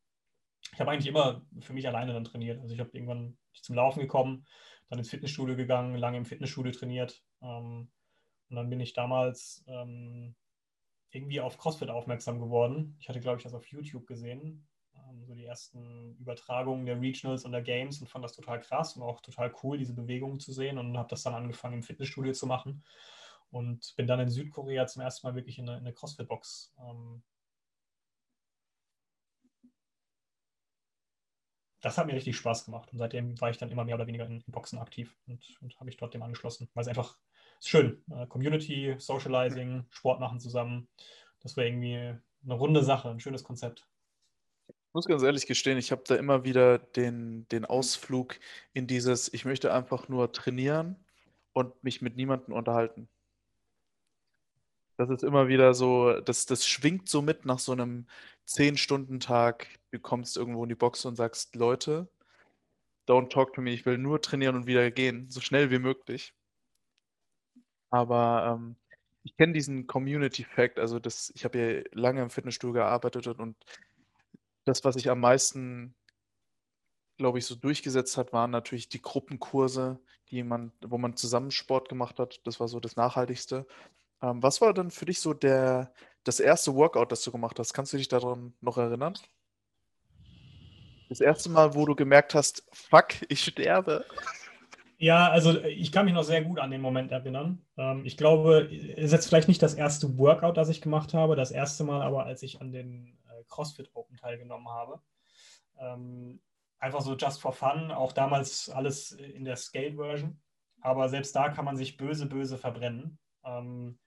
Ich 0.74 0.80
habe 0.80 0.92
eigentlich 0.92 1.08
immer 1.08 1.42
für 1.60 1.74
mich 1.74 1.88
alleine 1.88 2.14
dann 2.14 2.24
trainiert. 2.24 2.60
Also 2.62 2.74
ich 2.74 2.80
habe 2.80 2.92
irgendwann 2.94 3.38
zum 3.54 3.76
Laufen 3.76 4.00
gekommen, 4.00 4.46
dann 4.90 5.00
ins 5.00 5.10
Fitnessstudio 5.10 5.56
gegangen, 5.56 5.96
lange 5.96 6.18
im 6.18 6.26
Fitnessstudio 6.26 6.72
trainiert. 6.72 7.24
Und 7.40 7.90
dann 8.50 8.70
bin 8.70 8.80
ich 8.80 8.94
damals 8.94 9.64
irgendwie 11.12 11.42
auf 11.42 11.58
CrossFit 11.58 11.90
aufmerksam 11.90 12.40
geworden. 12.40 12.96
Ich 13.00 13.10
hatte, 13.10 13.20
glaube 13.20 13.38
ich, 13.38 13.44
das 13.44 13.54
auf 13.54 13.66
YouTube 13.68 14.08
gesehen. 14.08 14.68
Ähm, 14.96 15.26
so 15.26 15.34
die 15.34 15.46
ersten 15.46 16.16
Übertragungen 16.20 16.86
der 16.86 17.02
Regionals 17.02 17.46
und 17.46 17.52
der 17.52 17.62
Games 17.62 18.00
und 18.02 18.08
fand 18.08 18.24
das 18.24 18.36
total 18.36 18.60
krass 18.60 18.96
und 18.96 19.04
auch 19.04 19.22
total 19.22 19.54
cool, 19.64 19.78
diese 19.78 19.94
Bewegungen 19.94 20.40
zu 20.40 20.54
sehen 20.54 20.78
und 20.78 20.98
habe 20.98 21.10
das 21.10 21.24
dann 21.24 21.34
angefangen 21.34 21.76
im 21.76 21.84
Fitnessstudio 21.84 22.34
zu 22.34 22.48
machen 22.48 22.84
und 23.52 23.94
bin 23.98 24.08
dann 24.08 24.20
in 24.20 24.30
Südkorea 24.30 24.86
zum 24.88 25.02
ersten 25.02 25.28
Mal 25.28 25.36
wirklich 25.36 25.58
in 25.58 25.68
eine, 25.68 25.80
eine 25.80 25.94
CrossFit-Box 25.94 26.76
ähm, 26.80 27.24
das 31.82 31.98
hat 31.98 32.08
mir 32.08 32.14
richtig 32.14 32.36
Spaß 32.38 32.66
gemacht. 32.66 32.92
Und 32.92 33.00
seitdem 33.00 33.40
war 33.40 33.50
ich 33.50 33.58
dann 33.58 33.72
immer 33.72 33.86
mehr 33.86 33.96
oder 33.96 34.08
weniger 34.08 34.26
in, 34.26 34.44
Boxen 34.48 34.80
aktiv 34.80 35.18
und, 35.28 35.58
und 35.62 35.76
habe 35.76 35.86
mich 35.86 35.98
dort 35.98 36.14
dem 36.14 36.24
angeschlossen, 36.24 36.70
weil 36.74 36.82
es 36.82 36.88
einfach 36.88 37.18
ist 37.60 37.70
schön. 37.70 38.04
Äh, 38.12 38.28
Community, 38.28 38.96
Socializing, 38.98 39.86
Sport 39.90 40.20
machen 40.20 40.40
zusammen. 40.40 40.88
Das 41.42 41.56
war 41.58 41.66
irgendwie 41.66 42.16
eine 42.44 42.54
runde 42.54 42.84
Sache, 42.84 43.10
ein 43.10 43.20
schönes 43.20 43.44
Konzept. 43.44 43.88
Ich 44.68 44.94
muss 44.94 45.06
ganz 45.06 45.22
ehrlich 45.22 45.46
gestehen, 45.46 45.78
ich 45.78 45.92
habe 45.92 46.04
da 46.08 46.16
immer 46.16 46.44
wieder 46.44 46.80
den, 46.80 47.48
den 47.50 47.64
Ausflug 47.64 48.40
in 48.74 48.88
dieses, 48.88 49.32
ich 49.32 49.46
möchte 49.46 49.72
einfach 49.74 50.10
nur 50.10 50.32
trainieren 50.32 50.96
und 51.54 51.84
mich 51.84 52.02
mit 52.02 52.16
niemandem 52.16 52.56
unterhalten. 52.56 53.08
Das 54.98 55.10
ist 55.10 55.24
immer 55.24 55.48
wieder 55.48 55.74
so, 55.74 56.20
das, 56.20 56.46
das 56.46 56.68
schwingt 56.68 57.08
so 57.08 57.22
mit 57.22 57.46
nach 57.46 57.60
so 57.60 57.72
einem 57.72 58.08
10-Stunden-Tag. 58.48 59.68
Du 59.92 60.00
kommst 60.00 60.36
irgendwo 60.36 60.64
in 60.64 60.70
die 60.70 60.76
Box 60.76 61.06
und 61.06 61.16
sagst, 61.16 61.56
Leute, 61.56 62.10
don't 63.08 63.30
talk 63.30 63.54
to 63.54 63.62
me, 63.62 63.72
ich 63.72 63.86
will 63.86 63.98
nur 63.98 64.22
trainieren 64.22 64.56
und 64.56 64.68
wieder 64.68 64.90
gehen, 64.92 65.30
so 65.30 65.40
schnell 65.40 65.72
wie 65.72 65.80
möglich. 65.80 66.34
Aber 67.90 68.58
ähm, 68.58 68.76
ich 69.24 69.36
kenne 69.36 69.54
diesen 69.54 69.88
Community-Fact, 69.88 70.80
also 70.80 71.00
das, 71.00 71.32
ich 71.36 71.44
habe 71.46 71.60
ja 71.60 71.84
lange 71.92 72.22
im 72.22 72.30
Fitnessstudio 72.30 72.74
gearbeitet 72.74 73.28
und, 73.28 73.40
und 73.40 73.56
das, 74.66 74.84
was 74.84 74.96
sich 74.96 75.10
am 75.10 75.20
meisten, 75.20 75.96
glaube 77.18 77.40
ich, 77.40 77.46
so 77.46 77.56
durchgesetzt 77.56 78.18
hat, 78.18 78.34
waren 78.34 78.52
natürlich 78.52 78.90
die 78.90 79.02
Gruppenkurse, 79.02 80.00
die 80.30 80.44
man, 80.44 80.72
wo 80.82 80.98
man 80.98 81.16
zusammen 81.16 81.52
Sport 81.52 81.90
gemacht 81.90 82.20
hat. 82.20 82.40
Das 82.46 82.60
war 82.60 82.68
so 82.68 82.80
das 82.80 82.96
Nachhaltigste. 82.96 83.66
Ähm, 84.22 84.42
was 84.44 84.62
war 84.62 84.74
denn 84.74 84.92
für 84.92 85.06
dich 85.06 85.20
so 85.20 85.34
der, 85.34 85.94
das 86.24 86.40
erste 86.40 86.76
Workout, 86.76 87.12
das 87.12 87.24
du 87.24 87.32
gemacht 87.32 87.60
hast? 87.60 87.74
Kannst 87.74 87.94
du 87.94 87.98
dich 87.98 88.08
daran 88.08 88.54
noch 88.62 88.78
erinnern? 88.78 89.16
Das 91.10 91.22
erste 91.22 91.50
Mal, 91.50 91.74
wo 91.74 91.86
du 91.86 91.96
gemerkt 91.96 92.36
hast, 92.36 92.64
fuck, 92.72 93.08
ich 93.30 93.44
sterbe. 93.44 94.06
Ja, 95.02 95.30
also 95.30 95.64
ich 95.64 95.94
kann 95.94 96.04
mich 96.04 96.14
noch 96.14 96.24
sehr 96.24 96.44
gut 96.44 96.60
an 96.60 96.72
den 96.72 96.82
Moment 96.82 97.14
erinnern. 97.14 97.66
Ähm, 97.78 98.06
ich 98.06 98.18
glaube, 98.18 98.70
es 98.70 99.06
ist 99.06 99.12
jetzt 99.14 99.28
vielleicht 99.28 99.48
nicht 99.48 99.64
das 99.64 99.74
erste 99.74 100.18
Workout, 100.18 100.58
das 100.58 100.68
ich 100.68 100.82
gemacht 100.82 101.14
habe, 101.14 101.38
das 101.38 101.52
erste 101.52 101.86
Mal 101.86 102.02
aber, 102.02 102.26
als 102.26 102.44
ich 102.44 102.60
an 102.60 102.74
den 102.74 103.18
äh, 103.30 103.44
CrossFit 103.48 103.90
Open 103.94 104.18
teilgenommen 104.18 104.68
habe. 104.68 105.02
Ähm, 105.80 106.42
einfach 106.80 107.00
so 107.00 107.16
just 107.16 107.40
for 107.40 107.54
fun, 107.54 107.92
auch 107.92 108.12
damals 108.12 108.70
alles 108.70 109.14
in 109.14 109.46
der 109.46 109.56
Scale-Version. 109.56 110.38
Aber 110.82 111.08
selbst 111.08 111.34
da 111.34 111.48
kann 111.48 111.64
man 111.64 111.78
sich 111.78 111.96
böse, 111.96 112.26
böse 112.26 112.58
verbrennen. 112.58 113.20
Ähm, 113.46 113.98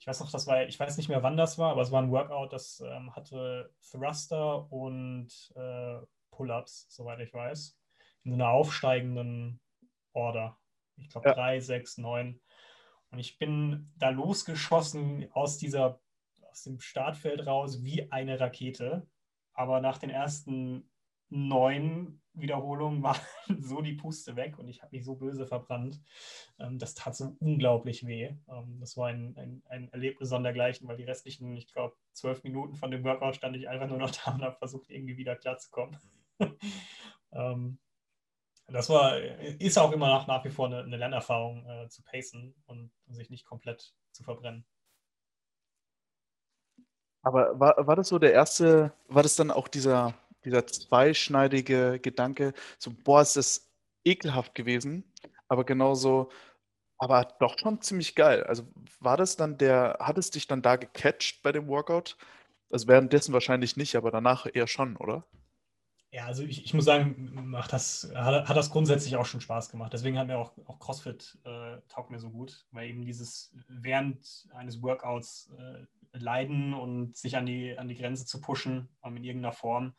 ich 0.00 0.06
weiß 0.08 0.18
noch, 0.18 0.32
das 0.32 0.48
war, 0.48 0.64
ich 0.66 0.80
weiß 0.80 0.96
nicht 0.96 1.08
mehr, 1.08 1.22
wann 1.22 1.36
das 1.36 1.58
war, 1.58 1.70
aber 1.70 1.82
es 1.82 1.92
war 1.92 2.02
ein 2.02 2.10
Workout, 2.10 2.52
das 2.52 2.82
hatte 3.12 3.70
Thruster 3.88 4.72
und 4.72 5.28
äh, 5.54 5.98
Pull-ups, 6.32 6.86
soweit 6.88 7.20
ich 7.20 7.32
weiß, 7.34 7.78
in 8.24 8.32
einer 8.32 8.48
aufsteigenden 8.48 9.60
Order. 10.12 10.58
Ich 10.96 11.08
glaube 11.08 11.28
ja. 11.28 11.34
3, 11.34 11.60
6, 11.60 11.98
9. 11.98 12.40
Und 13.10 13.18
ich 13.18 13.38
bin 13.38 13.92
da 13.96 14.10
losgeschossen 14.10 15.28
aus 15.32 15.58
dieser, 15.58 16.00
aus 16.50 16.62
dem 16.64 16.80
Startfeld 16.80 17.46
raus 17.46 17.82
wie 17.82 18.10
eine 18.12 18.38
Rakete. 18.38 19.06
Aber 19.52 19.80
nach 19.80 19.98
den 19.98 20.10
ersten 20.10 20.90
neun 21.28 22.20
Wiederholungen 22.32 23.02
war 23.02 23.16
so 23.60 23.80
die 23.80 23.94
Puste 23.94 24.36
weg 24.36 24.58
und 24.58 24.68
ich 24.68 24.82
habe 24.82 24.94
mich 24.94 25.04
so 25.04 25.16
böse 25.16 25.46
verbrannt. 25.46 26.00
Ähm, 26.58 26.78
das 26.78 26.94
tat 26.94 27.16
so 27.16 27.36
unglaublich 27.40 28.06
weh. 28.06 28.34
Ähm, 28.48 28.78
das 28.78 28.96
war 28.96 29.08
ein, 29.08 29.36
ein, 29.36 29.62
ein 29.68 29.92
Erlebnis 29.92 30.28
sondergleichen, 30.28 30.86
weil 30.86 30.96
die 30.96 31.04
restlichen, 31.04 31.56
ich 31.56 31.72
glaube, 31.72 31.96
zwölf 32.12 32.42
Minuten 32.44 32.74
von 32.76 32.90
dem 32.90 33.04
Workout 33.04 33.36
stand 33.36 33.56
ich 33.56 33.68
einfach 33.68 33.88
nur 33.88 33.98
noch 33.98 34.10
da 34.10 34.34
und 34.34 34.42
habe 34.42 34.56
versucht, 34.56 34.90
irgendwie 34.90 35.16
wieder 35.16 35.36
klarzukommen. 35.36 35.98
ähm, 37.32 37.78
das 38.72 38.88
war, 38.88 39.18
ist 39.18 39.78
auch 39.78 39.92
immer 39.92 40.08
nach, 40.08 40.26
nach 40.26 40.44
wie 40.44 40.50
vor 40.50 40.66
eine, 40.66 40.80
eine 40.80 40.96
Lernerfahrung 40.96 41.66
äh, 41.68 41.88
zu 41.88 42.02
pacen 42.02 42.54
und, 42.66 42.90
sich 43.08 43.30
nicht 43.30 43.44
komplett 43.44 43.92
zu 44.12 44.22
verbrennen. 44.22 44.64
Aber 47.22 47.58
war, 47.58 47.86
war 47.86 47.96
das 47.96 48.08
so 48.08 48.18
der 48.18 48.32
erste, 48.32 48.92
war 49.08 49.22
das 49.22 49.36
dann 49.36 49.50
auch 49.50 49.68
dieser, 49.68 50.14
dieser 50.44 50.66
zweischneidige 50.66 51.98
Gedanke, 52.00 52.54
so, 52.78 52.92
boah, 53.04 53.20
ist 53.20 53.36
das 53.36 53.70
ekelhaft 54.04 54.54
gewesen, 54.54 55.12
aber 55.48 55.64
genauso, 55.64 56.30
aber 56.98 57.24
doch 57.40 57.58
schon 57.58 57.80
ziemlich 57.82 58.14
geil. 58.14 58.44
Also 58.44 58.64
war 59.00 59.16
das 59.16 59.36
dann 59.36 59.58
der, 59.58 59.98
hat 60.00 60.18
es 60.18 60.30
dich 60.30 60.46
dann 60.46 60.62
da 60.62 60.76
gecatcht 60.76 61.42
bei 61.42 61.52
dem 61.52 61.68
Workout? 61.68 62.16
Also 62.70 62.86
währenddessen 62.88 63.32
wahrscheinlich 63.32 63.76
nicht, 63.76 63.96
aber 63.96 64.10
danach 64.10 64.46
eher 64.52 64.66
schon, 64.66 64.96
oder? 64.96 65.24
Ja, 66.12 66.26
also 66.26 66.42
ich, 66.42 66.64
ich 66.64 66.74
muss 66.74 66.86
sagen, 66.86 67.30
macht 67.32 67.72
das, 67.72 68.10
hat, 68.16 68.48
hat, 68.48 68.56
das 68.56 68.70
grundsätzlich 68.70 69.14
auch 69.16 69.26
schon 69.26 69.40
Spaß 69.40 69.70
gemacht. 69.70 69.92
Deswegen 69.92 70.18
hat 70.18 70.26
mir 70.26 70.38
auch, 70.38 70.52
auch 70.66 70.80
CrossFit 70.80 71.38
äh, 71.44 71.76
taugt 71.88 72.10
mir 72.10 72.18
so 72.18 72.30
gut, 72.30 72.66
weil 72.72 72.88
eben 72.88 73.04
dieses 73.04 73.54
während 73.68 74.48
eines 74.52 74.82
Workouts 74.82 75.52
äh, 75.56 76.18
leiden 76.18 76.74
und 76.74 77.16
sich 77.16 77.36
an 77.36 77.46
die, 77.46 77.78
an 77.78 77.86
die 77.86 77.94
Grenze 77.94 78.26
zu 78.26 78.40
pushen 78.40 78.88
ähm, 79.04 79.18
in 79.18 79.24
irgendeiner 79.24 79.52
Form, 79.52 79.94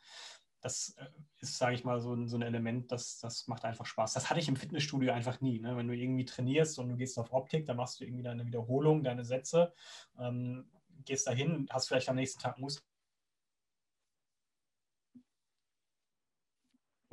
das 0.60 0.94
äh, 0.98 1.06
ist, 1.40 1.56
sage 1.56 1.74
ich 1.74 1.84
mal, 1.84 2.00
so 2.00 2.12
ein, 2.12 2.28
so 2.28 2.36
ein 2.36 2.42
Element, 2.42 2.92
das, 2.92 3.18
das 3.18 3.48
macht 3.48 3.64
einfach 3.64 3.86
Spaß. 3.86 4.12
Das 4.12 4.28
hatte 4.28 4.38
ich 4.38 4.48
im 4.48 4.56
Fitnessstudio 4.56 5.12
einfach 5.12 5.40
nie. 5.40 5.60
Ne? 5.60 5.78
Wenn 5.78 5.88
du 5.88 5.94
irgendwie 5.94 6.26
trainierst 6.26 6.78
und 6.78 6.90
du 6.90 6.96
gehst 6.96 7.18
auf 7.18 7.32
Optik, 7.32 7.64
dann 7.64 7.78
machst 7.78 8.00
du 8.00 8.04
irgendwie 8.04 8.22
deine 8.22 8.46
Wiederholung, 8.46 9.02
deine 9.02 9.24
Sätze, 9.24 9.72
ähm, 10.18 10.70
gehst 11.06 11.26
dahin, 11.26 11.66
hast 11.70 11.88
vielleicht 11.88 12.10
am 12.10 12.16
nächsten 12.16 12.40
Tag 12.40 12.58
Muskeln 12.58 12.91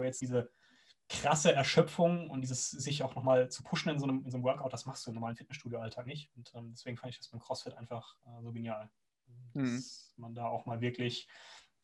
jetzt 0.05 0.21
diese 0.21 0.49
krasse 1.09 1.51
Erschöpfung 1.51 2.29
und 2.29 2.41
dieses 2.41 2.69
sich 2.69 3.01
auch 3.03 3.15
nochmal 3.15 3.49
zu 3.49 3.63
pushen 3.63 3.91
in 3.91 3.99
so, 3.99 4.05
einem, 4.05 4.23
in 4.23 4.31
so 4.31 4.37
einem 4.37 4.43
Workout, 4.43 4.71
das 4.71 4.85
machst 4.85 5.05
du 5.05 5.11
im 5.11 5.15
normalen 5.15 5.35
Fitnessstudio-Alltag 5.35 6.05
nicht. 6.05 6.29
Und 6.35 6.51
ähm, 6.55 6.71
deswegen 6.71 6.97
fand 6.97 7.11
ich 7.11 7.17
das 7.17 7.29
beim 7.29 7.39
CrossFit 7.39 7.73
einfach 7.73 8.15
äh, 8.25 8.41
so 8.43 8.51
genial. 8.51 8.89
Mhm. 9.53 9.75
Dass 9.75 10.13
man 10.17 10.35
da 10.35 10.45
auch 10.45 10.65
mal 10.67 10.81
wirklich 10.81 11.27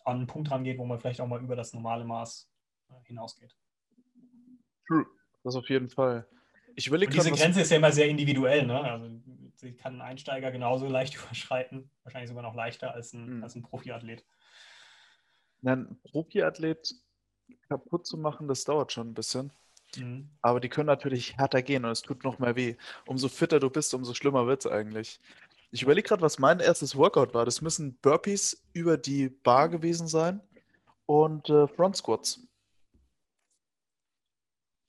an 0.03 0.17
einen 0.17 0.27
Punkt 0.27 0.51
rangeht, 0.51 0.77
wo 0.77 0.85
man 0.85 0.99
vielleicht 0.99 1.19
auch 1.21 1.27
mal 1.27 1.41
über 1.41 1.55
das 1.55 1.73
normale 1.73 2.05
Maß 2.05 2.51
äh, 2.89 2.93
hinausgeht. 3.05 3.55
True, 4.87 5.07
das 5.43 5.55
auf 5.55 5.67
jeden 5.69 5.89
Fall. 5.89 6.27
Ich 6.75 6.87
überlege 6.87 7.11
diese 7.11 7.31
Grenze 7.31 7.61
ist 7.61 7.71
ja 7.71 7.77
immer 7.77 7.91
sehr 7.91 8.07
individuell. 8.07 8.65
Ne? 8.67 8.79
Also, 8.79 9.09
sie 9.55 9.73
kann 9.73 9.95
ein 9.95 10.01
Einsteiger 10.01 10.51
genauso 10.51 10.87
leicht 10.87 11.15
überschreiten, 11.23 11.89
wahrscheinlich 12.03 12.29
sogar 12.29 12.43
noch 12.43 12.55
leichter 12.55 12.93
als 12.93 13.13
ein, 13.13 13.37
mhm. 13.37 13.43
als 13.43 13.55
ein 13.55 13.63
Profiathlet. 13.63 14.23
Ein 15.63 15.99
Profiathlet 16.03 16.93
kaputt 17.67 18.05
zu 18.05 18.17
machen, 18.17 18.47
das 18.47 18.63
dauert 18.63 18.91
schon 18.91 19.09
ein 19.09 19.13
bisschen. 19.13 19.51
Mhm. 19.97 20.29
Aber 20.41 20.59
die 20.59 20.69
können 20.69 20.87
natürlich 20.87 21.37
härter 21.37 21.61
gehen 21.61 21.85
und 21.85 21.91
es 21.91 22.01
tut 22.01 22.23
noch 22.23 22.39
mehr 22.39 22.55
weh. 22.55 22.75
Umso 23.05 23.27
fitter 23.27 23.59
du 23.59 23.69
bist, 23.69 23.93
umso 23.93 24.13
schlimmer 24.13 24.47
wird 24.47 24.65
es 24.65 24.71
eigentlich. 24.71 25.19
Ich 25.71 25.83
überlege 25.83 26.07
gerade, 26.07 26.21
was 26.21 26.39
mein 26.39 26.59
erstes 26.59 26.95
Workout 26.95 27.33
war. 27.33 27.45
Das 27.45 27.61
müssen 27.61 27.95
Burpees 28.01 28.63
über 28.73 28.97
die 28.97 29.29
Bar 29.29 29.69
gewesen 29.69 30.07
sein 30.07 30.41
und 31.05 31.49
äh, 31.49 31.67
Front 31.67 31.97
Squats. 31.97 32.39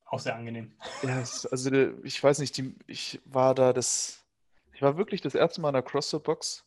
Auch 0.04 0.20
sehr 0.20 0.36
angenehm. 0.36 0.72
Ja, 1.02 1.18
also 1.18 1.72
ich 2.04 2.22
weiß 2.22 2.38
nicht, 2.38 2.56
die, 2.56 2.76
ich 2.86 3.20
war 3.24 3.54
da 3.54 3.72
das, 3.72 4.24
ich 4.72 4.80
war 4.80 4.96
wirklich 4.96 5.20
das 5.20 5.34
erste 5.34 5.60
Mal 5.60 5.70
in 5.70 5.74
der 5.74 5.82
CrossFit 5.82 6.22
Box 6.22 6.64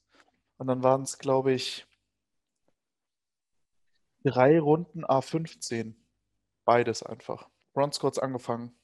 und 0.57 0.67
dann 0.67 0.83
waren 0.83 1.03
es, 1.03 1.17
glaube 1.17 1.53
ich, 1.53 1.87
Drei 4.23 4.59
Runden 4.59 5.05
A15. 5.05 5.93
Beides 6.65 7.03
einfach. 7.03 7.49
Front 7.73 7.93
Squats 7.93 8.19
angefangen. 8.19 8.77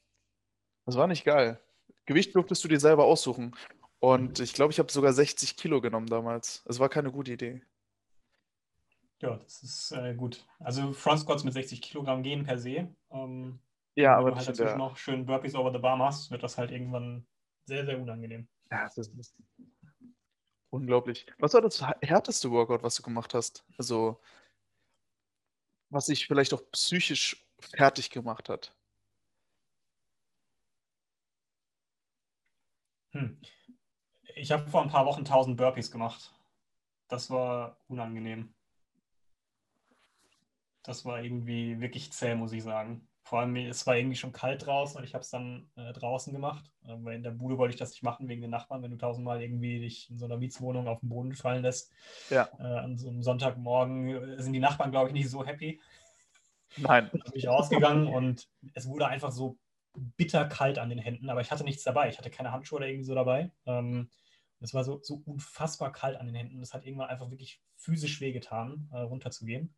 Das 0.86 0.96
war 0.96 1.08
nicht 1.08 1.26
geil. 1.26 1.60
Gewicht 2.06 2.36
durftest 2.36 2.64
du 2.64 2.68
dir 2.68 2.80
selber 2.80 3.06
aussuchen. 3.06 3.56
Und 4.00 4.40
ich 4.40 4.54
glaube, 4.54 4.72
ich 4.72 4.80
habe 4.80 4.92
sogar 4.92 5.14
60 5.14 5.58
Kilo 5.58 5.82
genommen 5.82 6.08
damals. 6.08 6.64
Es 6.66 6.80
war 6.80 6.90
keine 6.90 7.12
gute 7.12 7.34
Idee. 7.34 7.64
Ja, 9.22 9.38
das 9.38 9.64
ist 9.64 9.92
äh, 9.92 10.14
gut. 10.14 10.46
Also 10.60 10.94
Front 10.94 11.22
Squats 11.22 11.44
mit 11.44 11.54
60 11.54 11.82
Kilogramm 11.82 12.22
gehen 12.22 12.44
per 12.44 12.60
se. 12.60 12.94
Ähm, 13.12 13.60
ja, 13.96 14.16
aber 14.16 14.28
wenn 14.28 14.34
du 14.34 14.38
halt 14.40 14.50
dazwischen 14.50 14.78
noch 14.78 14.98
schön 14.98 15.26
Burpees 15.26 15.56
over 15.56 15.72
the 15.72 15.80
bar 15.80 15.96
machst, 15.96 16.30
wird 16.32 16.44
das 16.44 16.58
halt 16.58 16.72
irgendwann 16.72 17.26
sehr, 17.66 17.86
sehr 17.86 18.00
unangenehm. 18.00 18.48
Ja, 18.70 18.84
das 18.84 18.98
ist 18.98 19.36
unglaublich. 20.70 21.26
Was 21.40 21.54
war 21.54 21.62
das 21.62 21.82
härteste 22.02 22.52
Workout, 22.52 22.84
was 22.84 22.96
du 22.96 23.04
gemacht 23.04 23.34
hast? 23.34 23.66
Also 23.78 24.20
was 25.96 26.08
sich 26.08 26.28
vielleicht 26.28 26.54
auch 26.54 26.62
psychisch 26.72 27.48
fertig 27.60 28.10
gemacht 28.12 28.50
hat? 28.50 28.76
Hm. 33.14 33.40
Ich 34.36 34.52
habe 34.52 34.70
vor 34.70 34.82
ein 34.82 34.90
paar 34.90 35.06
Wochen 35.06 35.26
1000 35.26 35.58
Burpees 35.58 35.90
gemacht. 35.92 36.34
das 37.08 37.30
war 37.30 37.78
unangenehm. 37.88 38.54
Das 40.84 41.06
war 41.06 41.24
irgendwie 41.24 41.80
wirklich 41.80 42.12
zäh, 42.12 42.36
muss 42.36 42.52
ich 42.52 42.64
sagen. 42.64 43.08
Vor 43.28 43.40
allem, 43.40 43.56
es 43.56 43.88
war 43.88 43.98
irgendwie 43.98 44.16
schon 44.16 44.32
kalt 44.32 44.68
draußen 44.68 45.00
und 45.00 45.04
ich 45.04 45.16
habe 45.16 45.24
es 45.24 45.32
dann 45.32 45.68
äh, 45.76 45.92
draußen 45.94 46.32
gemacht, 46.32 46.72
äh, 46.84 46.94
weil 47.00 47.16
in 47.16 47.24
der 47.24 47.32
Bude 47.32 47.58
wollte 47.58 47.74
ich 47.74 47.80
das 47.80 47.90
nicht 47.90 48.04
machen 48.04 48.28
wegen 48.28 48.42
den 48.42 48.52
Nachbarn, 48.52 48.84
wenn 48.84 48.92
du 48.92 48.98
tausendmal 48.98 49.42
irgendwie 49.42 49.80
dich 49.80 50.12
in 50.12 50.20
so 50.20 50.26
einer 50.26 50.38
Mietswohnung 50.38 50.88
auf 50.88 51.00
den 51.00 51.10
Boden 51.10 51.34
fallen 51.34 51.64
lässt. 51.64 51.92
Ja. 52.30 52.48
Äh, 52.60 52.64
an 52.64 53.00
so 53.00 53.10
einem 53.10 53.24
Sonntagmorgen 53.24 54.10
äh, 54.10 54.42
sind 54.44 54.54
die 54.54 54.60
Nachbarn, 54.60 54.92
glaube 54.92 55.08
ich, 55.08 55.14
nicht 55.16 55.32
so 55.32 55.44
happy. 55.44 55.82
Nein. 56.78 57.10
Da 57.12 57.32
bin 57.32 57.40
ich 57.40 57.48
rausgegangen 57.48 58.08
und 58.08 58.48
es 58.76 58.88
wurde 58.88 59.08
einfach 59.08 59.32
so 59.32 59.58
bitterkalt 59.96 60.78
an 60.78 60.90
den 60.90 61.00
Händen, 61.00 61.32
aber 61.32 61.42
ich 61.42 61.50
hatte 61.50 61.64
nichts 61.64 61.84
dabei. 61.84 62.10
Ich 62.10 62.20
hatte 62.20 62.30
keine 62.30 62.52
Handschuhe 62.52 62.78
oder 62.78 62.88
irgendwie 62.88 63.06
so 63.06 63.16
dabei. 63.16 63.52
Ähm, 63.66 64.08
es 64.60 64.76
war 64.76 64.84
so, 64.84 65.00
so 65.02 65.24
unfassbar 65.26 65.92
kalt 65.92 66.18
an 66.18 66.28
den 66.28 66.36
Händen. 66.36 66.62
Es 66.62 66.76
hat 66.76 66.86
irgendwann 66.86 67.10
einfach 67.10 67.32
wirklich 67.32 67.60
physisch 67.76 68.22
wehgetan, 68.22 68.88
äh, 68.92 69.00
runterzugehen. 69.00 69.74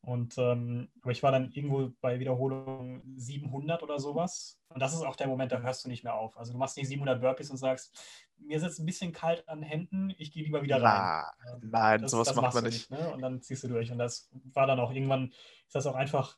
Und 0.00 0.36
ähm, 0.38 0.90
aber 1.02 1.12
ich 1.12 1.22
war 1.22 1.32
dann 1.32 1.50
irgendwo 1.52 1.90
bei 2.00 2.18
Wiederholung 2.18 3.02
700 3.16 3.82
oder 3.82 3.98
sowas. 3.98 4.58
Und 4.68 4.80
das 4.80 4.94
ist 4.94 5.02
auch 5.02 5.16
der 5.16 5.28
Moment, 5.28 5.52
da 5.52 5.60
hörst 5.60 5.84
du 5.84 5.88
nicht 5.88 6.04
mehr 6.04 6.14
auf. 6.14 6.36
Also 6.36 6.52
du 6.52 6.58
machst 6.58 6.76
nicht 6.76 6.88
700 6.88 7.20
Burpees 7.20 7.50
und 7.50 7.56
sagst, 7.56 7.94
mir 8.38 8.56
ist 8.56 8.62
jetzt 8.62 8.78
ein 8.78 8.86
bisschen 8.86 9.12
kalt 9.12 9.48
an 9.48 9.60
den 9.60 9.68
Händen, 9.68 10.14
ich 10.18 10.32
gehe 10.32 10.44
lieber 10.44 10.62
wieder 10.62 10.82
rein. 10.82 10.82
Na, 10.82 11.58
nein, 11.60 12.02
das, 12.02 12.10
sowas 12.10 12.28
das 12.28 12.36
macht 12.36 12.54
man 12.54 12.64
nicht. 12.64 12.90
nicht 12.90 13.00
ne? 13.00 13.12
Und 13.12 13.22
dann 13.22 13.40
ziehst 13.40 13.64
du 13.64 13.68
durch. 13.68 13.90
Und 13.92 13.98
das 13.98 14.30
war 14.52 14.66
dann 14.66 14.80
auch 14.80 14.92
irgendwann, 14.92 15.32
ist 15.66 15.74
das 15.74 15.86
auch 15.86 15.94
einfach, 15.94 16.36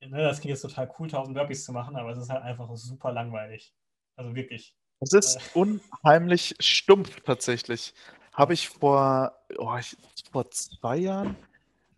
ne, 0.00 0.22
das 0.22 0.40
klingt 0.40 0.50
jetzt 0.50 0.62
total 0.62 0.92
cool, 0.98 1.06
1000 1.06 1.36
Burpees 1.36 1.64
zu 1.64 1.72
machen, 1.72 1.96
aber 1.96 2.10
es 2.10 2.18
ist 2.18 2.30
halt 2.30 2.42
einfach 2.42 2.68
super 2.74 3.12
langweilig. 3.12 3.74
Also 4.16 4.34
wirklich. 4.34 4.76
Es 5.00 5.12
ist 5.12 5.36
äh. 5.36 5.58
unheimlich 5.58 6.54
stumpf 6.60 7.20
tatsächlich. 7.22 7.94
Habe 8.32 8.54
ich 8.54 8.68
vor, 8.68 9.36
oh, 9.58 9.76
ich, 9.78 9.96
vor 10.30 10.50
zwei 10.50 10.96
Jahren 10.96 11.36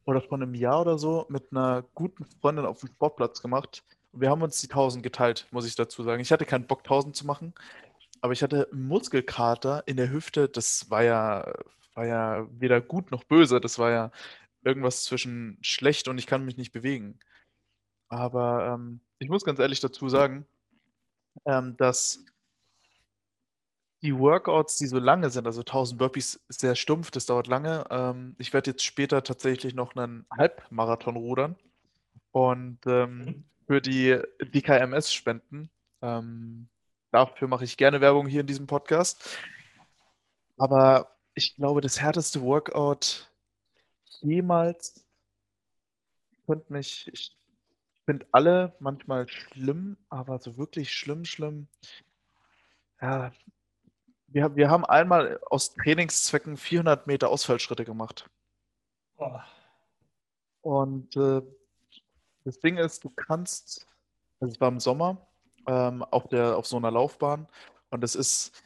oder 0.04 0.20
vor 0.20 0.38
einem 0.38 0.54
Jahr 0.54 0.82
oder 0.82 0.98
so 0.98 1.26
mit 1.28 1.50
einer 1.50 1.84
guten 1.94 2.24
Freundin 2.24 2.66
auf 2.66 2.80
dem 2.80 2.88
Sportplatz 2.90 3.40
gemacht. 3.42 3.84
wir 4.12 4.30
haben 4.30 4.42
uns 4.42 4.60
die 4.60 4.68
1000 4.68 5.02
geteilt, 5.02 5.46
muss 5.50 5.66
ich 5.66 5.74
dazu 5.74 6.02
sagen. 6.02 6.20
Ich 6.20 6.30
hatte 6.32 6.44
keinen 6.44 6.66
Bock, 6.66 6.80
1000 6.80 7.16
zu 7.16 7.26
machen, 7.26 7.54
aber 8.20 8.32
ich 8.32 8.42
hatte 8.42 8.68
Muskelkater 8.72 9.82
in 9.86 9.96
der 9.96 10.10
Hüfte. 10.10 10.48
Das 10.48 10.90
war 10.90 11.02
ja, 11.02 11.52
war 11.94 12.06
ja 12.06 12.46
weder 12.58 12.80
gut 12.80 13.10
noch 13.10 13.24
böse. 13.24 13.60
Das 13.60 13.78
war 13.78 13.90
ja 13.90 14.10
irgendwas 14.62 15.04
zwischen 15.04 15.58
schlecht 15.62 16.08
und 16.08 16.18
ich 16.18 16.26
kann 16.26 16.44
mich 16.44 16.56
nicht 16.56 16.72
bewegen. 16.72 17.18
Aber 18.08 18.74
ähm, 18.74 19.00
ich 19.18 19.28
muss 19.28 19.44
ganz 19.44 19.58
ehrlich 19.58 19.80
dazu 19.80 20.08
sagen, 20.08 20.46
ähm, 21.46 21.76
dass 21.76 22.24
die 24.04 24.18
Workouts, 24.18 24.76
die 24.76 24.86
so 24.86 24.98
lange 24.98 25.30
sind, 25.30 25.46
also 25.46 25.62
1000 25.62 25.98
Burpees, 25.98 26.44
sehr 26.50 26.74
stumpf, 26.74 27.10
das 27.10 27.24
dauert 27.24 27.46
lange. 27.46 27.86
Ähm, 27.88 28.36
ich 28.38 28.52
werde 28.52 28.72
jetzt 28.72 28.84
später 28.84 29.22
tatsächlich 29.22 29.74
noch 29.74 29.96
einen 29.96 30.26
Halbmarathon 30.30 31.16
rudern 31.16 31.56
und 32.30 32.78
ähm, 32.86 33.18
mhm. 33.18 33.44
für 33.66 33.80
die 33.80 34.20
DKMS 34.42 35.10
spenden. 35.10 35.70
Ähm, 36.02 36.68
dafür 37.12 37.48
mache 37.48 37.64
ich 37.64 37.78
gerne 37.78 38.02
Werbung 38.02 38.26
hier 38.26 38.42
in 38.42 38.46
diesem 38.46 38.66
Podcast. 38.66 39.38
Aber 40.58 41.16
ich 41.34 41.56
glaube, 41.56 41.80
das 41.80 41.98
härteste 41.98 42.42
Workout 42.42 43.32
jemals 44.20 45.02
könnte 46.44 46.70
mich, 46.70 47.10
ich 47.10 47.34
finde 48.04 48.26
alle 48.32 48.74
manchmal 48.80 49.26
schlimm, 49.28 49.96
aber 50.10 50.38
so 50.38 50.58
wirklich 50.58 50.92
schlimm, 50.92 51.24
schlimm. 51.24 51.68
Ja, 53.00 53.32
wir, 54.34 54.56
wir 54.56 54.68
haben 54.68 54.84
einmal 54.84 55.40
aus 55.48 55.74
Trainingszwecken 55.74 56.56
400 56.56 57.06
Meter 57.06 57.30
Ausfallschritte 57.30 57.84
gemacht. 57.84 58.28
Oh. 59.16 59.38
Und 60.60 61.16
äh, 61.16 61.40
das 62.44 62.58
Ding 62.58 62.76
ist, 62.76 63.04
du 63.04 63.10
kannst, 63.10 63.86
also 64.40 64.52
es 64.52 64.60
war 64.60 64.68
im 64.68 64.80
Sommer 64.80 65.24
ähm, 65.68 66.02
auf, 66.02 66.28
der, 66.28 66.56
auf 66.56 66.66
so 66.66 66.76
einer 66.76 66.90
Laufbahn 66.90 67.46
und 67.90 68.02
es 68.02 68.16
ist, 68.16 68.60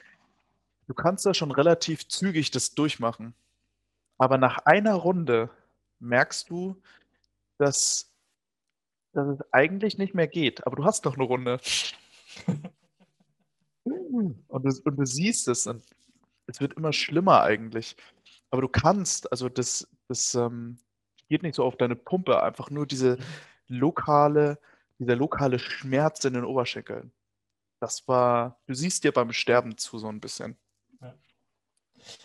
du 0.86 0.94
kannst 0.94 1.26
da 1.26 1.34
schon 1.34 1.50
relativ 1.50 2.08
zügig 2.08 2.50
das 2.50 2.74
durchmachen. 2.74 3.34
Aber 4.16 4.38
nach 4.38 4.58
einer 4.64 4.94
Runde 4.94 5.50
merkst 5.98 6.48
du, 6.48 6.80
dass, 7.58 8.10
dass 9.12 9.28
es 9.28 9.52
eigentlich 9.52 9.98
nicht 9.98 10.14
mehr 10.14 10.28
geht. 10.28 10.66
Aber 10.66 10.76
du 10.76 10.84
hast 10.86 11.04
noch 11.04 11.14
eine 11.14 11.24
Runde. 11.24 11.60
Und 14.10 14.64
du, 14.64 14.80
und 14.84 14.96
du 14.96 15.04
siehst 15.04 15.48
es 15.48 15.66
und 15.66 15.82
es 16.46 16.60
wird 16.60 16.74
immer 16.74 16.92
schlimmer 16.92 17.42
eigentlich. 17.42 17.96
Aber 18.50 18.62
du 18.62 18.68
kannst, 18.68 19.30
also 19.30 19.48
das, 19.48 19.86
das 20.08 20.34
ähm, 20.34 20.78
geht 21.28 21.42
nicht 21.42 21.54
so 21.54 21.64
auf 21.64 21.76
deine 21.76 21.96
Pumpe, 21.96 22.42
einfach 22.42 22.70
nur 22.70 22.86
diese 22.86 23.18
lokale, 23.66 24.58
dieser 24.98 25.16
lokale 25.16 25.58
Schmerz 25.58 26.24
in 26.24 26.34
den 26.34 26.44
Oberschenkeln. 26.44 27.12
Das 27.80 28.08
war, 28.08 28.58
du 28.66 28.74
siehst 28.74 29.04
dir 29.04 29.12
beim 29.12 29.32
Sterben 29.32 29.76
zu 29.76 29.98
so 29.98 30.08
ein 30.08 30.20
bisschen. 30.20 30.56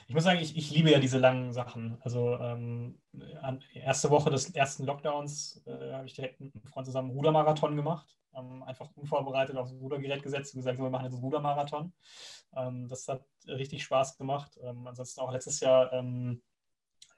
Ich 0.08 0.14
muss 0.14 0.24
sagen, 0.24 0.40
ich, 0.40 0.56
ich 0.56 0.72
liebe 0.72 0.92
ja 0.92 1.00
diese 1.00 1.18
langen 1.18 1.52
Sachen. 1.52 1.98
Also 2.02 2.38
ähm, 2.40 3.00
erste 3.74 4.10
Woche 4.10 4.30
des 4.30 4.52
ersten 4.52 4.86
Lockdowns 4.86 5.62
äh, 5.66 5.94
habe 5.94 6.06
ich 6.06 6.14
direkt 6.14 6.40
mit 6.40 6.54
einem 6.54 6.64
Freund 6.66 6.86
zusammen 6.86 7.10
einen 7.10 7.18
Rudermarathon 7.18 7.76
gemacht. 7.76 8.16
Ähm, 8.36 8.64
einfach 8.64 8.90
unvorbereitet 8.96 9.56
aufs 9.58 9.74
Rudergerät 9.74 10.24
gesetzt 10.24 10.54
und 10.54 10.60
gesagt, 10.60 10.80
wir 10.80 10.90
machen 10.90 11.06
jetzt 11.06 11.14
einen 11.14 11.24
Rudermarathon. 11.24 11.94
Ähm, 12.56 12.88
das 12.88 13.08
hat 13.08 13.26
richtig 13.48 13.84
Spaß 13.84 14.18
gemacht. 14.18 14.58
Ähm, 14.64 14.88
ansonsten 14.88 15.22
auch 15.22 15.32
letztes 15.32 15.60
Jahr 15.60 15.92
ähm, 15.94 16.42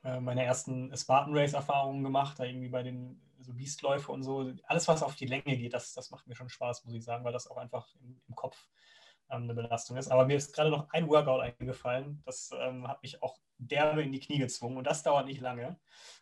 äh, 0.03 0.19
meine 0.19 0.43
ersten 0.43 0.95
Spartan 0.95 1.35
Race-Erfahrungen 1.35 2.03
gemacht, 2.03 2.39
da 2.39 2.43
irgendwie 2.43 2.69
bei 2.69 2.83
den 2.83 3.21
so 3.39 3.53
Biestläufe 3.53 4.11
und 4.11 4.23
so. 4.23 4.51
Alles, 4.63 4.87
was 4.87 5.03
auf 5.03 5.15
die 5.15 5.25
Länge 5.25 5.57
geht, 5.57 5.73
das, 5.73 5.93
das 5.93 6.11
macht 6.11 6.27
mir 6.27 6.35
schon 6.35 6.49
Spaß, 6.49 6.85
muss 6.85 6.93
ich 6.93 7.03
sagen, 7.03 7.23
weil 7.23 7.33
das 7.33 7.47
auch 7.47 7.57
einfach 7.57 7.87
im, 8.01 8.21
im 8.27 8.35
Kopf 8.35 8.67
ähm, 9.29 9.43
eine 9.43 9.53
Belastung 9.53 9.97
ist. 9.97 10.09
Aber 10.09 10.25
mir 10.25 10.37
ist 10.37 10.53
gerade 10.53 10.69
noch 10.69 10.89
ein 10.89 11.07
Workout 11.07 11.41
eingefallen, 11.41 12.21
das 12.25 12.51
ähm, 12.59 12.87
hat 12.87 13.01
mich 13.01 13.21
auch 13.21 13.37
derbe 13.57 14.03
in 14.03 14.11
die 14.11 14.19
Knie 14.19 14.39
gezwungen 14.39 14.77
und 14.77 14.85
das 14.85 15.03
dauert 15.03 15.25
nicht 15.25 15.41
lange. 15.41 15.79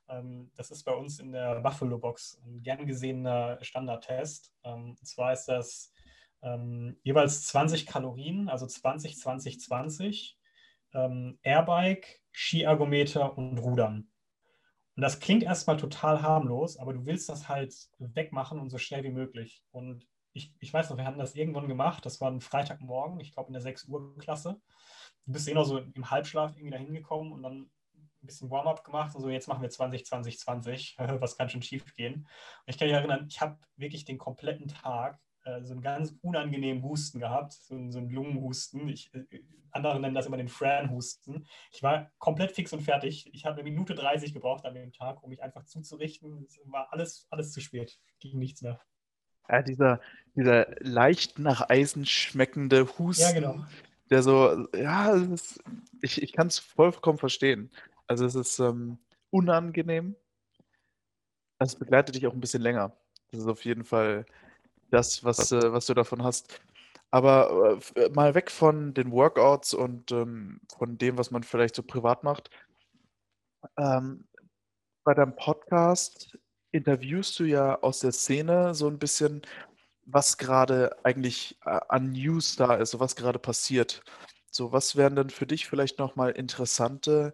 Ähm, 0.08 0.52
das 0.56 0.72
ist 0.72 0.84
bei 0.84 0.94
uns 0.94 1.20
in 1.20 1.32
der 1.32 1.62
Buffalo 1.62 1.98
Box 1.98 2.40
ein 2.46 2.62
gern 2.62 2.86
gesehener 2.86 3.58
Standardtest. 3.62 4.54
Ähm, 4.64 4.96
und 5.00 5.08
zwar 5.08 5.34
ist 5.34 5.46
das 5.46 5.92
ähm, 6.42 6.98
jeweils 7.04 7.48
20 7.48 7.86
Kalorien, 7.86 8.50
also 8.50 8.68
20, 8.68 9.18
20, 9.18 9.60
20, 9.60 10.38
Airbike, 11.42 12.22
Skiergometer 12.32 13.36
und 13.36 13.58
Rudern. 13.58 14.12
Und 14.96 15.02
das 15.02 15.20
klingt 15.20 15.42
erstmal 15.42 15.78
total 15.78 16.22
harmlos, 16.22 16.78
aber 16.78 16.94
du 16.94 17.06
willst 17.06 17.30
das 17.30 17.50
halt 17.50 17.74
wegmachen 17.98 18.60
und 18.60 18.70
so 18.70 18.78
schnell 18.78 19.04
wie 19.04 19.10
möglich. 19.10 19.64
Und 19.72 20.06
ich, 20.34 20.54
ich 20.60 20.74
weiß 20.74 20.90
noch, 20.90 20.98
wir 20.98 21.06
hatten 21.06 21.20
das 21.20 21.36
irgendwann 21.36 21.68
gemacht, 21.68 22.06
das 22.06 22.20
war 22.20 22.30
ein 22.30 22.42
Freitagmorgen, 22.42 23.20
ich 23.20 23.32
glaube 23.34 23.48
in 23.48 23.54
der 23.54 23.62
6 23.62 23.86
Uhr 23.86 24.18
Klasse. 24.18 24.60
Du 25.26 25.32
bist 25.32 25.48
eh 25.48 25.54
noch 25.54 25.66
so 25.66 25.78
im 25.78 26.12
Halbschlaf 26.12 26.56
irgendwie 26.56 26.72
da 26.72 26.78
hingekommen 26.78 27.32
und 27.32 27.44
dann 27.44 27.70
ein 27.94 28.28
bisschen 28.28 28.50
Warm-up 28.50 28.84
gemacht 28.84 29.16
und 29.16 29.22
so, 29.22 29.30
jetzt 29.30 29.48
machen 29.48 29.62
wir 29.62 29.70
20, 29.70 30.06
20, 30.06 30.40
20, 30.40 30.96
was 30.98 31.38
kann 31.38 31.50
schon 31.50 31.62
schief 31.62 31.94
gehen. 31.96 32.16
Und 32.16 32.28
ich 32.68 32.78
kann 32.78 32.88
mich 32.88 32.96
erinnern, 32.96 33.28
ich 33.30 33.40
habe 33.42 33.58
wirklich 33.76 34.06
den 34.06 34.18
kompletten 34.18 34.68
Tag 34.68 35.20
äh, 35.46 35.62
so 35.64 35.74
einen 35.74 35.82
ganz 35.82 36.16
unangenehmen 36.22 36.84
Husten 36.84 37.20
gehabt, 37.20 37.54
so, 37.54 37.76
so 37.92 38.00
einen 38.00 38.10
Lungenhusten. 38.10 38.88
Ich, 38.90 39.14
äh, 39.14 39.26
andere 39.72 40.00
nennen 40.00 40.16
das 40.16 40.26
immer 40.26 40.38
den 40.38 40.48
Fran-Husten. 40.48 41.48
Ich 41.72 41.84
war 41.84 42.12
komplett 42.20 42.52
fix 42.52 42.72
und 42.74 42.82
fertig. 42.82 43.30
Ich 43.34 43.46
habe 43.46 43.56
eine 43.56 43.64
Minute 43.64 43.96
30 43.96 44.34
gebraucht 44.34 44.66
an 44.66 44.76
dem 44.76 44.94
Tag, 44.94 45.22
um 45.24 45.30
mich 45.30 45.42
einfach 45.42 45.66
zuzurichten. 45.66 46.46
Es 46.48 46.60
war 46.66 46.92
alles, 46.94 47.28
alles 47.30 47.52
zu 47.52 47.60
spät. 47.60 48.00
Ging 48.20 48.38
nichts 48.38 48.62
mehr. 48.62 48.80
Ja, 49.50 49.62
dieser, 49.62 50.02
dieser 50.36 50.68
leicht 50.80 51.40
nach 51.40 51.70
Eisen 51.70 52.06
schmeckende 52.06 52.88
Husten, 52.98 53.22
ja, 53.24 53.32
genau. 53.32 53.66
der 54.10 54.24
so, 54.24 54.68
ja, 54.76 55.12
ist, 55.14 55.62
ich, 56.02 56.22
ich 56.22 56.34
kann 56.34 56.48
es 56.48 56.60
vollkommen 56.60 57.18
verstehen. 57.18 57.70
Also 58.08 58.26
es 58.26 58.36
ist 58.36 58.60
ähm, 58.60 58.98
unangenehm. 59.30 60.16
Es 61.60 61.76
begleitet 61.76 62.16
dich 62.16 62.28
auch 62.28 62.34
ein 62.34 62.42
bisschen 62.42 62.62
länger. 62.62 62.96
Das 63.32 63.42
ist 63.42 63.48
auf 63.48 63.64
jeden 63.64 63.86
Fall 63.86 64.26
das, 64.92 65.24
was, 65.24 65.52
äh, 65.52 65.72
was 65.72 65.86
du 65.86 65.94
davon 65.94 66.24
hast. 66.24 66.62
Aber 67.12 67.80
äh, 67.96 68.10
mal 68.10 68.36
weg 68.36 68.50
von 68.50 68.94
den 68.94 69.12
Workouts 69.12 69.74
und 69.74 70.12
ähm, 70.12 70.62
von 70.78 70.98
dem, 70.98 71.18
was 71.18 71.32
man 71.32 71.44
vielleicht 71.44 71.76
so 71.76 71.84
privat 71.84 72.24
macht. 72.24 72.50
Ähm, 73.78 74.28
bei 75.04 75.14
deinem 75.14 75.36
Podcast 75.36 76.38
interviewst 76.74 77.40
du 77.40 77.46
ja 77.46 77.80
aus 77.82 78.00
der 78.00 78.12
Szene 78.12 78.74
so 78.74 78.88
ein 78.88 79.00
bisschen, 79.00 79.44
was 80.06 80.38
gerade 80.38 80.98
eigentlich 81.06 81.58
äh, 81.66 81.80
an 81.88 82.12
News 82.12 82.56
da 82.58 82.76
ist, 82.76 83.00
was 83.00 83.16
gerade 83.16 83.40
passiert. 83.40 84.04
So, 84.52 84.72
was 84.72 84.96
wären 84.96 85.16
denn 85.16 85.30
für 85.30 85.48
dich 85.48 85.68
vielleicht 85.68 86.00
nochmal 86.00 86.32
interessante 86.32 87.34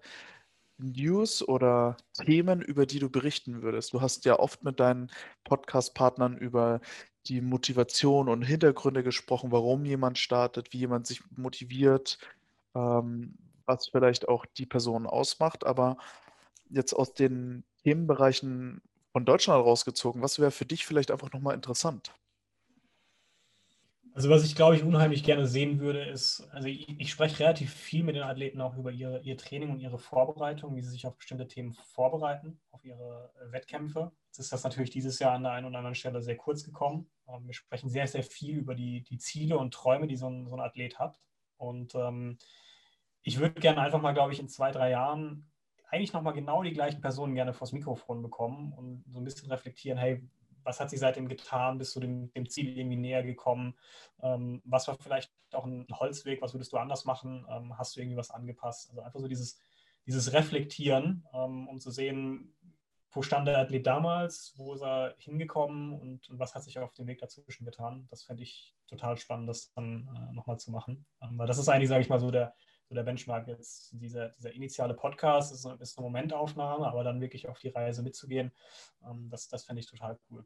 News 0.77 1.45
oder 1.47 1.97
Themen, 2.13 2.61
über 2.61 2.85
die 2.85 2.99
du 2.99 3.09
berichten 3.09 3.61
würdest? 3.61 3.93
Du 3.93 4.01
hast 4.01 4.25
ja 4.25 4.37
oft 4.39 4.63
mit 4.63 4.79
deinen 4.79 5.09
Podcast-Partnern 5.45 6.37
über 6.37 6.81
die 7.27 7.41
Motivation 7.41 8.29
und 8.29 8.43
Hintergründe 8.43 9.03
gesprochen, 9.03 9.51
warum 9.51 9.85
jemand 9.85 10.17
startet, 10.17 10.73
wie 10.73 10.79
jemand 10.79 11.07
sich 11.07 11.21
motiviert, 11.35 12.19
ähm, 12.75 13.35
was 13.65 13.87
vielleicht 13.89 14.27
auch 14.27 14.45
die 14.45 14.65
Person 14.65 15.05
ausmacht, 15.05 15.65
aber 15.65 15.97
jetzt 16.69 16.93
aus 16.93 17.13
den 17.13 17.63
Themenbereichen 17.83 18.81
von 19.11 19.25
Deutschland 19.25 19.63
rausgezogen, 19.63 20.21
was 20.21 20.39
wäre 20.39 20.51
für 20.51 20.65
dich 20.65 20.85
vielleicht 20.85 21.11
einfach 21.11 21.31
nochmal 21.31 21.55
interessant? 21.55 22.13
Also 24.13 24.29
was 24.29 24.43
ich 24.43 24.55
glaube 24.55 24.75
ich 24.75 24.83
unheimlich 24.83 25.23
gerne 25.23 25.45
sehen 25.45 25.79
würde, 25.79 26.03
ist, 26.03 26.41
also 26.51 26.67
ich, 26.67 26.89
ich, 26.99 27.11
spreche 27.11 27.39
relativ 27.39 27.73
viel 27.73 28.03
mit 28.03 28.15
den 28.15 28.23
Athleten 28.23 28.59
auch 28.59 28.75
über 28.75 28.91
ihre, 28.91 29.21
ihr 29.21 29.37
Training 29.37 29.69
und 29.69 29.79
ihre 29.79 29.99
Vorbereitung, 29.99 30.75
wie 30.75 30.81
sie 30.81 30.89
sich 30.89 31.05
auf 31.05 31.15
bestimmte 31.15 31.47
Themen 31.47 31.73
vorbereiten, 31.73 32.59
auf 32.71 32.83
ihre 32.83 33.31
Wettkämpfe. 33.51 34.11
Jetzt 34.27 34.39
ist 34.39 34.51
das 34.51 34.63
natürlich 34.63 34.89
dieses 34.89 35.19
Jahr 35.19 35.33
an 35.33 35.43
der 35.43 35.53
einen 35.53 35.67
oder 35.67 35.77
anderen 35.77 35.95
Stelle 35.95 36.21
sehr 36.21 36.37
kurz 36.37 36.63
gekommen. 36.63 37.09
Ähm, 37.27 37.45
wir 37.45 37.53
sprechen 37.53 37.89
sehr, 37.89 38.07
sehr 38.07 38.23
viel 38.23 38.57
über 38.57 38.75
die, 38.75 39.03
die 39.03 39.19
Ziele 39.19 39.57
und 39.57 39.73
Träume, 39.73 40.07
die 40.07 40.17
so 40.17 40.27
ein, 40.27 40.47
so 40.49 40.55
ein 40.55 40.61
Athlet 40.61 40.99
hat. 40.99 41.19
Und 41.57 41.95
ähm, 41.95 42.39
ich 43.21 43.39
würde 43.39 43.59
gerne 43.59 43.81
einfach 43.81 44.01
mal, 44.01 44.13
glaube 44.13 44.33
ich, 44.33 44.39
in 44.39 44.49
zwei, 44.49 44.71
drei 44.71 44.89
Jahren 44.89 45.49
eigentlich 45.91 46.13
nochmal 46.13 46.33
genau 46.33 46.63
die 46.63 46.73
gleichen 46.73 47.01
Personen 47.01 47.35
gerne 47.35 47.53
vors 47.53 47.71
Mikrofon 47.71 48.21
bekommen 48.21 48.73
und 48.73 49.03
so 49.09 49.19
ein 49.19 49.23
bisschen 49.23 49.51
reflektieren, 49.51 49.97
hey, 49.97 50.23
was 50.63 50.79
hat 50.79 50.89
sich 50.89 50.99
seitdem 50.99 51.27
getan? 51.27 51.77
Bist 51.77 51.95
du 51.95 51.99
dem, 51.99 52.31
dem 52.33 52.47
Ziel 52.49 52.77
irgendwie 52.77 52.97
näher 52.97 53.23
gekommen? 53.23 53.75
Ähm, 54.21 54.61
was 54.65 54.87
war 54.87 54.97
vielleicht 54.99 55.31
auch 55.53 55.65
ein 55.65 55.87
Holzweg? 55.91 56.41
Was 56.41 56.53
würdest 56.53 56.71
du 56.73 56.77
anders 56.77 57.05
machen? 57.05 57.45
Ähm, 57.49 57.77
hast 57.77 57.95
du 57.95 58.01
irgendwie 58.01 58.17
was 58.17 58.29
angepasst? 58.29 58.89
Also 58.89 59.01
einfach 59.01 59.19
so 59.19 59.27
dieses, 59.27 59.59
dieses 60.05 60.33
Reflektieren, 60.33 61.25
ähm, 61.33 61.67
um 61.67 61.79
zu 61.79 61.91
sehen, 61.91 62.53
wo 63.11 63.23
stand 63.23 63.47
der 63.47 63.57
Athlet 63.57 63.87
damals, 63.87 64.53
wo 64.57 64.73
ist 64.73 64.83
er 64.83 65.15
hingekommen 65.17 65.93
und, 65.93 66.29
und 66.29 66.39
was 66.39 66.53
hat 66.53 66.63
sich 66.63 66.77
auf 66.77 66.93
dem 66.93 67.07
Weg 67.07 67.19
dazwischen 67.19 67.65
getan? 67.65 68.07
Das 68.11 68.23
fände 68.23 68.43
ich 68.43 68.75
total 68.87 69.17
spannend, 69.17 69.49
das 69.49 69.71
dann 69.73 70.07
äh, 70.15 70.33
nochmal 70.33 70.59
zu 70.59 70.71
machen. 70.71 71.05
Ähm, 71.21 71.37
weil 71.37 71.47
das 71.47 71.57
ist 71.57 71.69
eigentlich, 71.69 71.89
sage 71.89 72.01
ich 72.01 72.09
mal, 72.09 72.19
so 72.19 72.29
der, 72.29 72.53
so 72.89 72.95
der 72.95 73.03
Benchmark 73.03 73.47
jetzt. 73.47 73.91
Dieser, 73.93 74.29
dieser 74.29 74.51
initiale 74.51 74.95
Podcast 74.95 75.53
ist, 75.53 75.65
ist, 75.79 75.97
eine 75.97 76.05
Momentaufnahme, 76.05 76.87
aber 76.87 77.03
dann 77.03 77.21
wirklich 77.21 77.47
auf 77.47 77.59
die 77.59 77.69
Reise 77.69 78.01
mitzugehen, 78.01 78.51
ähm, 79.07 79.29
das, 79.29 79.47
das 79.47 79.63
fände 79.63 79.79
ich 79.79 79.87
total 79.87 80.19
cool. 80.29 80.43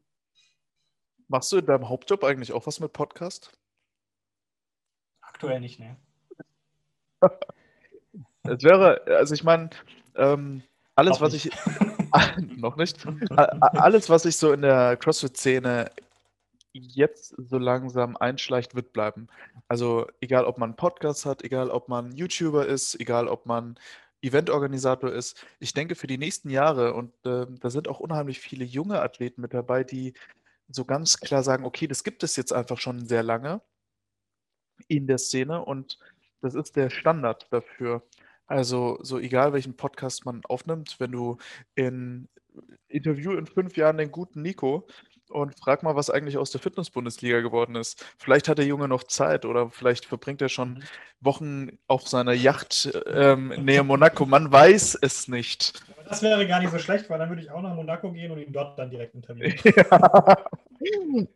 Machst 1.28 1.50
du 1.52 1.56
in 1.56 1.66
deinem 1.66 1.88
Hauptjob 1.88 2.22
eigentlich 2.22 2.52
auch 2.52 2.66
was 2.66 2.80
mit 2.80 2.92
Podcast? 2.92 3.50
Aktuell 5.22 5.60
nicht, 5.60 5.80
ne. 5.80 5.96
Es 8.46 8.62
wäre, 8.62 9.02
also 9.06 9.32
ich 9.32 9.42
meine, 9.42 9.70
ähm, 10.16 10.62
alles, 10.96 11.18
was 11.22 11.32
ich. 11.32 11.50
noch 12.58 12.76
nicht. 12.76 13.04
alles, 13.30 14.10
was 14.10 14.26
ich 14.26 14.36
so 14.36 14.52
in 14.52 14.60
der 14.60 14.98
CrossFit-Szene 14.98 15.90
jetzt 16.74 17.34
so 17.38 17.58
langsam 17.58 18.16
einschleicht, 18.16 18.74
wird 18.74 18.92
bleiben. 18.92 19.28
Also 19.68 20.06
egal, 20.20 20.44
ob 20.44 20.58
man 20.58 20.70
einen 20.70 20.76
Podcast 20.76 21.24
hat, 21.24 21.42
egal, 21.44 21.70
ob 21.70 21.88
man 21.88 22.12
YouTuber 22.12 22.66
ist, 22.66 23.00
egal, 23.00 23.28
ob 23.28 23.46
man 23.46 23.78
Eventorganisator 24.22 25.12
ist. 25.12 25.44
Ich 25.60 25.74
denke, 25.74 25.94
für 25.94 26.06
die 26.06 26.18
nächsten 26.18 26.50
Jahre, 26.50 26.94
und 26.94 27.12
äh, 27.26 27.46
da 27.60 27.70
sind 27.70 27.88
auch 27.88 28.00
unheimlich 28.00 28.40
viele 28.40 28.64
junge 28.64 29.00
Athleten 29.00 29.40
mit 29.40 29.54
dabei, 29.54 29.84
die 29.84 30.14
so 30.68 30.84
ganz 30.84 31.20
klar 31.20 31.42
sagen, 31.42 31.64
okay, 31.64 31.86
das 31.86 32.04
gibt 32.04 32.22
es 32.22 32.36
jetzt 32.36 32.52
einfach 32.52 32.78
schon 32.78 33.06
sehr 33.06 33.22
lange 33.22 33.60
in 34.88 35.06
der 35.06 35.18
Szene 35.18 35.64
und 35.64 35.98
das 36.40 36.54
ist 36.54 36.76
der 36.76 36.90
Standard 36.90 37.46
dafür. 37.52 38.02
Also 38.46 38.98
so 39.02 39.18
egal, 39.18 39.52
welchen 39.52 39.76
Podcast 39.76 40.26
man 40.26 40.42
aufnimmt, 40.44 40.96
wenn 40.98 41.12
du 41.12 41.38
in 41.74 42.28
Interview 42.88 43.32
in 43.32 43.46
fünf 43.46 43.76
Jahren 43.76 43.98
den 43.98 44.12
guten 44.12 44.42
Nico 44.42 44.86
und 45.34 45.58
frag 45.58 45.82
mal, 45.82 45.96
was 45.96 46.10
eigentlich 46.10 46.38
aus 46.38 46.52
der 46.52 46.60
Fitness-Bundesliga 46.60 47.40
geworden 47.40 47.74
ist. 47.74 48.04
Vielleicht 48.18 48.48
hat 48.48 48.58
der 48.58 48.66
Junge 48.66 48.86
noch 48.86 49.02
Zeit 49.02 49.44
oder 49.44 49.68
vielleicht 49.70 50.06
verbringt 50.06 50.40
er 50.40 50.48
schon 50.48 50.74
mhm. 50.74 50.82
Wochen 51.20 51.78
auf 51.88 52.06
seiner 52.06 52.32
Yacht 52.32 52.90
ähm, 53.06 53.48
näher 53.48 53.82
Monaco. 53.82 54.26
Man 54.26 54.52
weiß 54.52 54.98
es 55.00 55.26
nicht. 55.26 55.82
Aber 55.96 56.08
das 56.08 56.22
wäre 56.22 56.46
gar 56.46 56.60
nicht 56.60 56.70
so 56.70 56.78
schlecht, 56.78 57.10
weil 57.10 57.18
dann 57.18 57.28
würde 57.30 57.42
ich 57.42 57.50
auch 57.50 57.62
nach 57.62 57.74
Monaco 57.74 58.12
gehen 58.12 58.30
und 58.30 58.38
ihn 58.38 58.52
dort 58.52 58.78
dann 58.78 58.90
direkt 58.90 59.14
interviewen. 59.14 59.54
ja. 59.64 60.36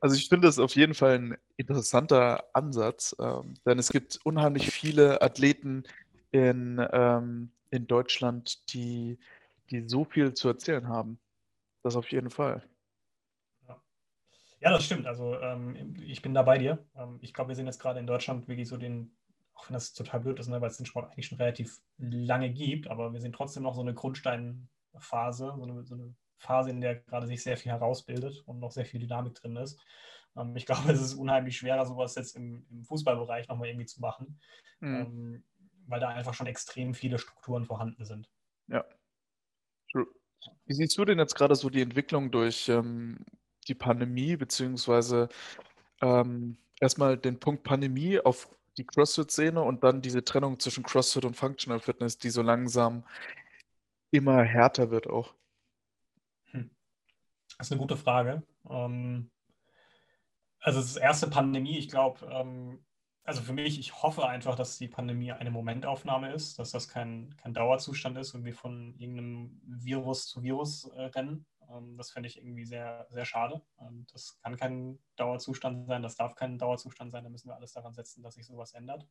Also 0.01 0.15
ich 0.15 0.29
finde 0.29 0.47
das 0.47 0.59
auf 0.59 0.75
jeden 0.77 0.95
Fall 0.95 1.19
ein 1.19 1.37
interessanter 1.57 2.45
Ansatz, 2.53 3.17
ähm, 3.19 3.55
denn 3.67 3.79
es 3.79 3.89
gibt 3.89 4.21
unheimlich 4.25 4.71
viele 4.71 5.23
Athleten 5.23 5.85
in, 6.31 6.87
ähm, 6.93 7.51
in 7.71 7.87
Deutschland, 7.87 8.73
die, 8.73 9.19
die 9.71 9.89
so 9.89 10.05
viel 10.05 10.35
zu 10.35 10.49
erzählen 10.49 10.89
haben. 10.89 11.19
Das 11.83 11.97
auf 11.97 12.11
jeden 12.13 12.31
Fall. 12.31 12.63
Ja, 14.61 14.71
das 14.71 14.85
stimmt. 14.85 15.07
Also 15.07 15.39
ähm, 15.41 15.97
ich 16.03 16.23
bin 16.23 16.35
da 16.35 16.43
bei 16.43 16.59
dir. 16.59 16.85
Ähm, 16.97 17.19
ich 17.23 17.33
glaube, 17.33 17.49
wir 17.49 17.55
sehen 17.55 17.67
jetzt 17.67 17.81
gerade 17.81 18.01
in 18.01 18.07
Deutschland 18.07 18.49
wirklich 18.49 18.69
so 18.69 18.77
den, 18.77 19.17
auch 19.55 19.69
wenn 19.69 19.75
das 19.75 19.93
total 19.93 20.21
blöd 20.21 20.39
ist, 20.41 20.49
ne, 20.49 20.61
weil 20.61 20.71
es 20.71 20.77
den 20.77 20.87
Sport 20.87 21.11
eigentlich 21.11 21.27
schon 21.27 21.39
relativ 21.39 21.81
lange 21.99 22.51
gibt, 22.51 22.89
aber 22.89 23.13
wir 23.13 23.21
sehen 23.21 23.33
trotzdem 23.33 23.63
noch 23.63 23.75
so 23.75 23.83
eine 23.83 23.95
Grundsteinphase, 23.95 25.55
so 25.57 25.63
eine, 25.63 25.85
so 25.85 25.95
eine 25.95 26.15
Phase, 26.39 26.71
in 26.71 26.81
der 26.81 26.97
gerade 26.97 27.27
sich 27.27 27.43
sehr 27.43 27.57
viel 27.57 27.73
herausbildet 27.73 28.43
und 28.47 28.59
noch 28.59 28.73
sehr 28.73 28.85
viel 28.85 29.01
Dynamik 29.01 29.35
drin 29.35 29.57
ist. 29.57 29.81
Ähm, 30.37 30.57
ich 30.57 30.67
glaube, 30.67 30.83
es 30.93 31.01
ist 31.01 31.15
unheimlich 31.15 31.57
schwerer, 31.57 31.87
sowas 31.87 32.15
jetzt 32.17 32.37
im, 32.37 32.67
im 32.71 32.85
Fußballbereich 32.85 33.49
nochmal 33.49 33.69
irgendwie 33.69 33.87
zu 33.87 34.01
machen, 34.01 34.41
mhm. 34.81 34.97
Ähm, 34.97 35.45
weil 35.87 36.01
da 36.01 36.09
einfach 36.09 36.35
schon 36.35 36.47
extrem 36.47 36.95
viele 36.95 37.19
Strukturen 37.19 37.65
vorhanden 37.65 38.05
sind. 38.05 38.29
Ja. 38.67 38.85
Wie 40.67 40.75
siehst 40.75 40.99
du 40.99 41.05
denn 41.05 41.19
jetzt 41.19 41.35
gerade 41.35 41.55
so 41.55 41.71
die 41.71 41.81
Entwicklung 41.81 42.31
durch 42.31 42.69
ähm, 42.69 43.25
die 43.69 43.75
Pandemie, 43.75 44.37
beziehungsweise 44.37 45.29
ähm, 46.01 46.57
erstmal 46.81 47.17
den 47.17 47.39
Punkt 47.39 47.63
Pandemie 47.63 48.21
auf 48.21 48.49
die 48.77 48.87
CrossFit-Szene 48.87 49.61
und 49.61 49.83
dann 49.85 50.01
diese 50.03 50.25
Trennung 50.25 50.59
zwischen 50.59 50.85
CrossFit 50.85 51.25
und 51.25 51.37
Functional 51.37 51.81
Fitness, 51.81 52.19
die 52.19 52.31
so 52.31 52.43
langsam 52.43 53.05
immer 54.11 54.43
härter 54.43 54.91
wird 54.91 55.09
auch? 55.09 55.35
Hm. 56.53 56.71
Das 57.59 57.67
ist 57.67 57.73
eine 57.73 57.81
gute 57.81 57.97
Frage. 57.97 58.43
Ähm, 58.71 59.31
also 60.61 60.81
das 60.81 60.97
erste 60.97 61.29
Pandemie, 61.29 61.79
ich 61.79 61.89
glaube, 61.89 62.27
ähm, 62.27 62.85
also 63.25 63.43
für 63.43 63.53
mich, 63.53 63.79
ich 63.79 64.03
hoffe 64.03 64.27
einfach, 64.27 64.55
dass 64.55 64.79
die 64.79 64.89
Pandemie 64.89 65.33
eine 65.33 65.51
Momentaufnahme 65.51 66.33
ist, 66.33 66.59
dass 66.59 66.71
das 66.71 66.89
kein, 66.89 67.37
kein 67.37 67.53
Dauerzustand 67.53 68.17
ist 68.17 68.35
und 68.35 68.45
wir 68.45 68.55
von 68.55 68.95
irgendeinem 68.99 69.61
Virus 69.67 70.27
zu 70.29 70.43
Virus 70.43 70.85
äh, 70.97 71.03
rennen. 71.03 71.45
Ähm, 71.71 71.97
das 71.97 72.11
fände 72.11 72.29
ich 72.29 72.39
irgendwie 72.39 72.65
sehr, 72.65 73.07
sehr 73.11 73.25
schade. 73.25 73.63
Ähm, 73.81 74.07
das 74.13 74.39
kann 74.41 74.57
kein 74.57 74.99
Dauerzustand 75.17 75.87
sein, 75.87 76.03
das 76.03 76.17
darf 76.17 76.35
kein 76.35 76.59
Dauerzustand 76.59 77.11
sein, 77.11 77.25
da 77.25 77.31
müssen 77.31 77.49
wir 77.49 77.57
alles 77.57 77.73
daran 77.73 77.95
setzen, 77.95 78.23
dass 78.23 78.35
sich 78.35 78.47
sowas 78.47 78.73
ändert. 78.73 79.07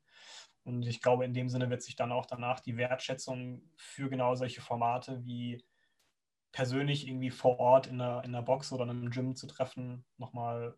Und 0.63 0.86
ich 0.86 1.02
glaube, 1.02 1.26
in 1.26 1.34
dem 1.34 1.50
Sinne 1.50 1.70
wird 1.70 1.82
sich 1.82 1.96
dann 1.96 2.12
auch 2.12 2.26
danach 2.26 2.60
die 2.60 2.78
Wertschätzung 2.78 3.62
für 3.76 4.10
genau 4.10 4.36
solche 4.36 4.62
Formate 4.62 5.26
wie 5.26 5.63
persönlich 6.52 7.08
irgendwie 7.08 7.30
vor 7.30 7.60
Ort 7.60 7.88
in 7.88 8.02
einer, 8.02 8.24
in 8.24 8.34
einer 8.34 8.43
Box 8.43 8.72
oder 8.72 8.84
in 8.84 8.89
einem 8.89 9.12
Gym 9.12 9.36
zu 9.36 9.48
treffen, 9.48 10.06
nochmal 10.17 10.76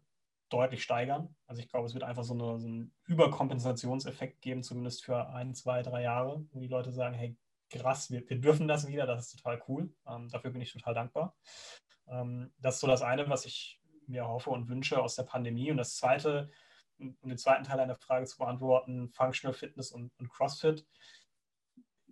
deutlich 0.49 0.83
steigern. 0.83 1.35
Also 1.47 1.61
ich 1.61 1.69
glaube, 1.69 1.85
es 1.85 1.93
wird 1.93 2.03
einfach 2.03 2.23
so, 2.23 2.33
eine, 2.33 2.59
so 2.59 2.67
einen 2.67 2.91
Überkompensationseffekt 3.05 4.41
geben, 4.41 4.63
zumindest 4.63 5.05
für 5.05 5.29
ein, 5.29 5.53
zwei, 5.53 5.83
drei 5.83 6.01
Jahre, 6.01 6.45
wo 6.51 6.59
die 6.59 6.67
Leute 6.67 6.91
sagen, 6.91 7.15
hey, 7.15 7.37
krass, 7.69 8.11
wir, 8.11 8.27
wir 8.29 8.39
dürfen 8.39 8.67
das 8.67 8.87
wieder, 8.87 9.05
das 9.05 9.27
ist 9.27 9.37
total 9.37 9.61
cool. 9.67 9.93
Ähm, 10.07 10.29
dafür 10.29 10.51
bin 10.51 10.61
ich 10.61 10.71
total 10.71 10.93
dankbar. 10.93 11.35
Ähm, 12.07 12.51
das 12.57 12.75
ist 12.75 12.81
so 12.81 12.87
das 12.87 13.01
eine, 13.01 13.29
was 13.29 13.45
ich 13.45 13.79
mir 14.07 14.27
hoffe 14.27 14.49
und 14.49 14.67
wünsche 14.67 15.01
aus 15.01 15.15
der 15.15 15.23
Pandemie. 15.23 15.71
Und 15.71 15.77
das 15.77 15.95
zweite, 15.95 16.49
um 16.97 17.15
den 17.23 17.37
zweiten 17.37 17.63
Teil 17.63 17.79
einer 17.79 17.95
Frage 17.95 18.25
zu 18.25 18.37
beantworten, 18.37 19.09
Functional 19.09 19.53
Fitness 19.53 19.91
und, 19.91 20.11
und 20.19 20.29
CrossFit, 20.29 20.85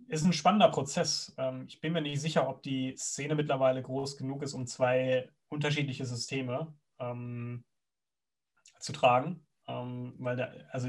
ist 0.06 0.24
ein 0.24 0.32
spannender 0.32 0.70
Prozess. 0.70 1.34
Ähm, 1.36 1.66
ich 1.68 1.80
bin 1.80 1.92
mir 1.92 2.00
nicht 2.00 2.20
sicher, 2.20 2.48
ob 2.48 2.62
die 2.62 2.96
Szene 2.96 3.34
mittlerweile 3.34 3.82
groß 3.82 4.16
genug 4.16 4.42
ist, 4.42 4.54
um 4.54 4.66
zwei 4.66 5.30
unterschiedliche 5.48 6.06
Systeme 6.06 6.74
ähm, 6.98 7.64
zu 8.80 8.92
tragen. 8.92 9.46
Ähm, 9.66 10.14
weil 10.18 10.36
da, 10.36 10.50
also 10.70 10.88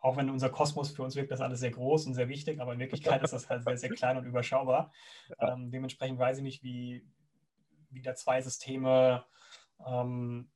auch 0.00 0.16
wenn 0.16 0.30
unser 0.30 0.48
Kosmos 0.48 0.90
für 0.90 1.02
uns 1.02 1.14
wirkt, 1.14 1.30
das 1.30 1.40
alles 1.40 1.60
sehr 1.60 1.70
groß 1.70 2.06
und 2.06 2.14
sehr 2.14 2.28
wichtig, 2.28 2.60
aber 2.60 2.72
in 2.72 2.78
Wirklichkeit 2.78 3.22
ist 3.22 3.32
das 3.32 3.48
halt 3.48 3.64
sehr, 3.64 3.76
sehr 3.76 3.90
klein 3.90 4.16
und 4.16 4.24
überschaubar. 4.24 4.92
Ja. 5.40 5.52
Ähm, 5.52 5.70
dementsprechend 5.70 6.18
weiß 6.18 6.38
ich 6.38 6.42
nicht, 6.42 6.62
wie, 6.62 7.06
wie 7.90 8.02
da 8.02 8.14
zwei 8.14 8.40
Systeme 8.42 9.24
ähm, 9.86 10.50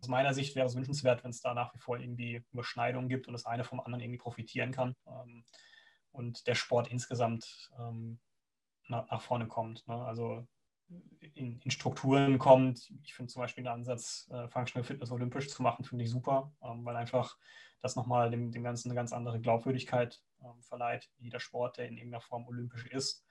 aus 0.00 0.08
meiner 0.08 0.34
Sicht 0.34 0.54
wäre 0.56 0.66
es 0.66 0.76
wünschenswert, 0.76 1.24
wenn 1.24 1.30
es 1.30 1.40
da 1.40 1.54
nach 1.54 1.74
wie 1.74 1.78
vor 1.78 1.98
irgendwie 1.98 2.44
Überschneidungen 2.52 3.08
gibt 3.08 3.26
und 3.26 3.32
das 3.32 3.46
eine 3.46 3.64
vom 3.64 3.80
anderen 3.80 4.00
irgendwie 4.00 4.18
profitieren 4.18 4.72
kann 4.72 4.94
ähm, 5.06 5.44
und 6.12 6.46
der 6.46 6.54
Sport 6.54 6.88
insgesamt 6.88 7.70
ähm, 7.78 8.20
nach, 8.88 9.10
nach, 9.10 9.22
vorne 9.22 9.48
kommt. 9.48 9.86
Ne? 9.88 9.94
Also 9.94 10.46
in, 11.34 11.60
in, 11.60 11.70
Strukturen 11.70 12.38
kommt. 12.38 12.90
Ich 13.02 13.14
finde 13.14 13.32
zum 13.32 13.40
Beispiel 13.40 13.64
den 13.64 13.72
Ansatz, 13.72 14.28
äh, 14.30 14.48
Functional 14.48 14.84
Fitness 14.84 15.10
olympisch 15.10 15.48
zu 15.48 15.62
machen, 15.62 15.84
finde 15.84 16.04
ich 16.04 16.10
super, 16.10 16.52
ähm, 16.62 16.84
weil 16.84 16.96
einfach 16.96 17.36
das 17.80 17.96
nochmal 17.96 18.30
dem, 18.30 18.50
dem 18.50 18.64
Ganzen 18.64 18.88
eine 18.88 18.96
ganz 18.96 19.12
andere 19.12 19.40
Glaubwürdigkeit 19.40 20.20
ähm, 20.42 20.62
verleiht. 20.62 21.10
Jeder 21.18 21.40
Sport, 21.40 21.78
der 21.78 21.88
in 21.88 21.96
irgendeiner 21.96 22.20
Form 22.20 22.46
olympisch 22.46 22.86
ist, 22.86 23.24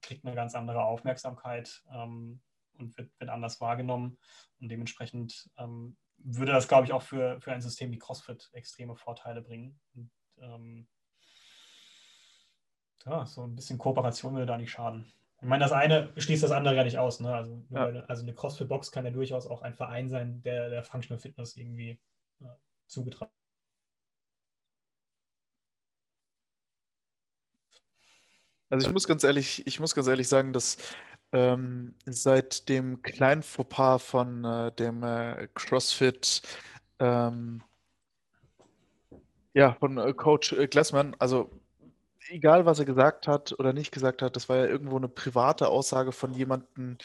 kriegt 0.00 0.24
eine 0.24 0.34
ganz 0.34 0.54
andere 0.54 0.84
Aufmerksamkeit 0.84 1.82
ähm, 1.92 2.40
und 2.74 2.96
wird, 2.96 3.10
wird, 3.18 3.30
anders 3.30 3.60
wahrgenommen. 3.60 4.18
Und 4.60 4.68
dementsprechend 4.68 5.50
ähm, 5.58 5.96
würde 6.18 6.52
das, 6.52 6.68
glaube 6.68 6.86
ich, 6.86 6.92
auch 6.92 7.02
für, 7.02 7.40
für 7.40 7.52
ein 7.52 7.62
System 7.62 7.90
wie 7.90 7.98
CrossFit 7.98 8.50
extreme 8.52 8.94
Vorteile 8.94 9.42
bringen. 9.42 9.80
Und, 9.94 10.10
ähm, 10.38 10.88
ja, 13.06 13.24
so 13.26 13.42
ein 13.44 13.56
bisschen 13.56 13.78
Kooperation 13.78 14.34
würde 14.34 14.46
da 14.46 14.58
nicht 14.58 14.70
schaden. 14.70 15.12
Ich 15.42 15.48
meine, 15.48 15.64
das 15.64 15.72
eine 15.72 16.12
schließt 16.16 16.42
das 16.42 16.50
andere 16.50 16.74
gar 16.74 16.84
nicht 16.84 16.98
aus. 16.98 17.20
Ne? 17.20 17.34
Also, 17.34 17.62
ja. 17.70 17.86
also 18.08 18.22
eine 18.22 18.34
CrossFit-Box 18.34 18.92
kann 18.92 19.06
ja 19.06 19.10
durchaus 19.10 19.46
auch 19.46 19.62
ein 19.62 19.74
Verein 19.74 20.10
sein, 20.10 20.42
der 20.42 20.68
der 20.68 20.84
Functional 20.84 21.18
Fitness 21.18 21.56
irgendwie 21.56 21.98
äh, 22.40 22.46
zugetragen 22.86 23.32
Also 28.70 28.86
ich 28.86 28.92
muss 28.92 29.08
ganz 29.08 29.24
ehrlich, 29.24 29.66
ich 29.66 29.80
muss 29.80 29.94
ganz 29.96 30.06
ehrlich 30.06 30.28
sagen, 30.28 30.52
dass 30.52 30.76
ähm, 31.32 31.94
seit 32.06 32.68
dem 32.68 33.02
kleinen 33.02 33.42
Fauxpas 33.42 33.98
von 33.98 34.44
äh, 34.44 34.72
dem 34.72 35.02
äh, 35.02 35.48
CrossFit, 35.54 36.42
ähm, 37.00 37.62
ja, 39.54 39.74
von 39.74 39.98
äh, 39.98 40.12
Coach 40.14 40.52
äh, 40.52 40.68
Glassman, 40.68 41.16
also 41.18 41.50
egal 42.30 42.66
was 42.66 42.78
er 42.78 42.84
gesagt 42.84 43.28
hat 43.28 43.58
oder 43.58 43.72
nicht 43.72 43.92
gesagt 43.92 44.22
hat, 44.22 44.36
das 44.36 44.48
war 44.48 44.56
ja 44.56 44.66
irgendwo 44.66 44.96
eine 44.96 45.08
private 45.08 45.68
Aussage 45.68 46.12
von 46.12 46.32
jemandem, 46.32 46.98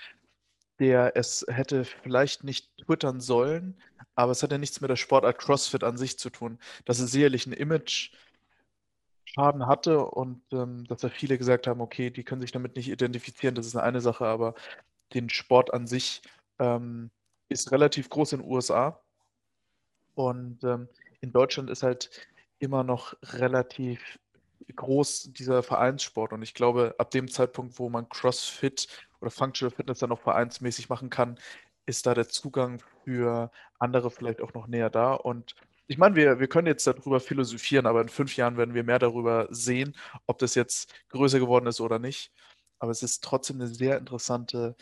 der 0.80 1.16
es 1.16 1.46
hätte 1.50 1.86
vielleicht 1.86 2.44
nicht 2.44 2.70
twittern 2.78 3.22
sollen, 3.22 3.82
aber 4.16 4.32
es 4.32 4.44
hat 4.44 4.52
ja 4.52 4.58
nichts 4.58 4.82
mit 4.82 4.90
der 4.90 4.96
Sportart 4.96 5.40
CrossFit 5.40 5.84
an 5.84 5.98
sich 5.98 6.20
zu 6.20 6.30
tun. 6.30 6.60
Das 6.86 7.00
ist 7.00 7.12
sicherlich 7.12 7.48
ein 7.48 7.54
Image, 7.54 8.12
Schaden 9.26 9.68
hatte 9.68 10.06
und 10.06 10.42
ähm, 10.54 10.86
dass 10.86 11.02
da 11.02 11.10
viele 11.10 11.38
gesagt 11.38 11.68
haben, 11.68 11.82
okay, 11.82 12.10
die 12.10 12.24
können 12.24 12.42
sich 12.42 12.52
damit 12.52 12.76
nicht 12.76 12.90
identifizieren, 12.90 13.56
das 13.56 13.66
ist 13.68 13.76
eine 13.76 14.00
Sache, 14.00 14.26
aber 14.26 14.54
den 15.14 15.30
Sport 15.30 15.74
an 15.74 15.88
sich 15.88 16.22
ähm, 16.60 17.12
ist 17.50 17.72
relativ 17.72 18.10
groß 18.10 18.34
in 18.34 18.42
den 18.42 18.50
USA 18.50 19.02
und 20.14 20.64
ähm, 20.64 20.88
in 21.22 21.34
Deutschland 21.34 21.70
ist 21.70 21.84
halt 21.84 22.10
immer 22.60 22.84
noch 22.84 23.14
relativ 23.24 24.20
groß 24.74 25.34
dieser 25.34 25.64
Vereinssport 25.64 26.34
und 26.34 26.42
ich 26.42 26.54
glaube, 26.54 26.96
ab 26.98 27.12
dem 27.12 27.30
Zeitpunkt, 27.30 27.80
wo 27.80 27.90
man 27.90 28.10
CrossFit 28.10 28.88
oder 29.22 29.32
Functional 29.32 29.76
Fitness 29.76 30.00
dann 30.00 30.12
auch 30.12 30.20
vereinsmäßig 30.22 30.90
machen 30.90 31.10
kann, 31.10 31.40
ist 31.86 32.06
da 32.06 32.14
der 32.14 32.28
Zugang 32.28 32.82
für 33.04 33.52
andere 33.80 34.10
vielleicht 34.12 34.42
auch 34.42 34.54
noch 34.54 34.68
näher 34.68 34.90
da 34.90 35.14
und 35.14 35.56
ich 35.88 35.98
meine, 35.98 36.16
wir, 36.16 36.40
wir 36.40 36.48
können 36.48 36.68
jetzt 36.68 36.88
darüber 36.88 37.20
philosophieren, 37.20 37.86
aber 37.86 38.02
in 38.02 38.10
fünf 38.10 38.36
Jahren 38.36 38.58
werden 38.58 38.74
wir 38.74 38.84
mehr 38.84 39.00
darüber 39.00 39.48
sehen, 39.52 39.96
ob 40.26 40.40
das 40.40 40.56
jetzt 40.56 40.94
größer 41.10 41.40
geworden 41.40 41.68
ist 41.68 41.80
oder 41.80 42.00
nicht. 42.00 42.32
Aber 42.80 42.92
es 42.92 43.04
ist 43.04 43.24
trotzdem 43.24 43.58
eine 43.58 43.68
sehr 43.68 43.98
interessante 43.98 44.76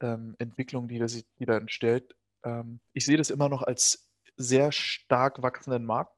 ähm, 0.00 0.36
Entwicklung, 0.38 0.88
die, 0.88 0.98
das, 0.98 1.24
die 1.38 1.46
da 1.46 1.56
entsteht. 1.56 2.14
Ähm, 2.44 2.80
ich 2.92 3.04
sehe 3.04 3.16
das 3.16 3.30
immer 3.30 3.48
noch 3.48 3.62
als 3.62 4.08
sehr 4.36 4.72
stark 4.72 5.42
wachsenden 5.42 5.84
Markt, 5.84 6.13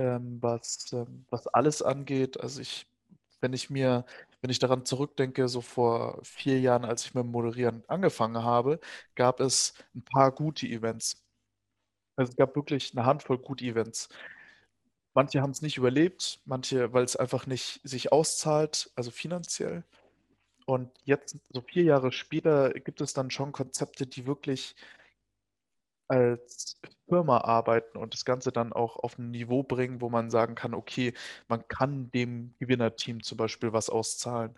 ähm, 0.00 0.38
was, 0.42 0.92
ähm, 0.92 1.26
was 1.30 1.46
alles 1.48 1.82
angeht. 1.82 2.40
Also 2.40 2.60
ich, 2.62 2.86
wenn 3.40 3.52
ich 3.52 3.70
mir, 3.70 4.04
wenn 4.40 4.50
ich 4.50 4.58
daran 4.58 4.84
zurückdenke, 4.86 5.48
so 5.48 5.60
vor 5.60 6.20
vier 6.24 6.60
Jahren, 6.60 6.84
als 6.84 7.04
ich 7.06 7.14
mit 7.14 7.24
dem 7.24 7.30
Moderieren 7.32 7.84
angefangen 7.88 8.42
habe, 8.44 8.80
gab 9.14 9.40
es 9.40 9.74
ein 9.94 10.02
paar 10.04 10.32
gute 10.32 10.66
Events. 10.66 11.22
Also 12.16 12.30
es 12.32 12.36
gab 12.36 12.56
wirklich 12.56 12.92
eine 12.96 13.06
Handvoll 13.06 13.38
gute 13.38 13.64
Events. 13.64 14.08
Manche 15.14 15.42
haben 15.42 15.50
es 15.50 15.62
nicht 15.62 15.76
überlebt, 15.76 16.40
manche, 16.44 16.92
weil 16.92 17.04
es 17.04 17.16
einfach 17.16 17.46
nicht 17.46 17.80
sich 17.82 18.12
auszahlt, 18.12 18.90
also 18.94 19.10
finanziell. 19.10 19.84
Und 20.66 20.90
jetzt, 21.04 21.38
so 21.50 21.62
vier 21.62 21.84
Jahre 21.84 22.12
später, 22.12 22.70
gibt 22.72 23.00
es 23.00 23.12
dann 23.14 23.30
schon 23.30 23.52
Konzepte, 23.52 24.06
die 24.06 24.26
wirklich 24.26 24.76
als 26.10 26.80
Firma 27.08 27.38
arbeiten 27.38 27.96
und 27.98 28.14
das 28.14 28.24
Ganze 28.24 28.52
dann 28.52 28.72
auch 28.72 28.96
auf 28.96 29.18
ein 29.18 29.30
Niveau 29.30 29.62
bringen, 29.62 30.00
wo 30.00 30.10
man 30.10 30.30
sagen 30.30 30.54
kann, 30.54 30.74
okay, 30.74 31.14
man 31.48 31.66
kann 31.68 32.10
dem 32.10 32.54
Gewinnerteam 32.58 33.22
zum 33.22 33.38
Beispiel 33.38 33.72
was 33.72 33.90
auszahlen 33.90 34.56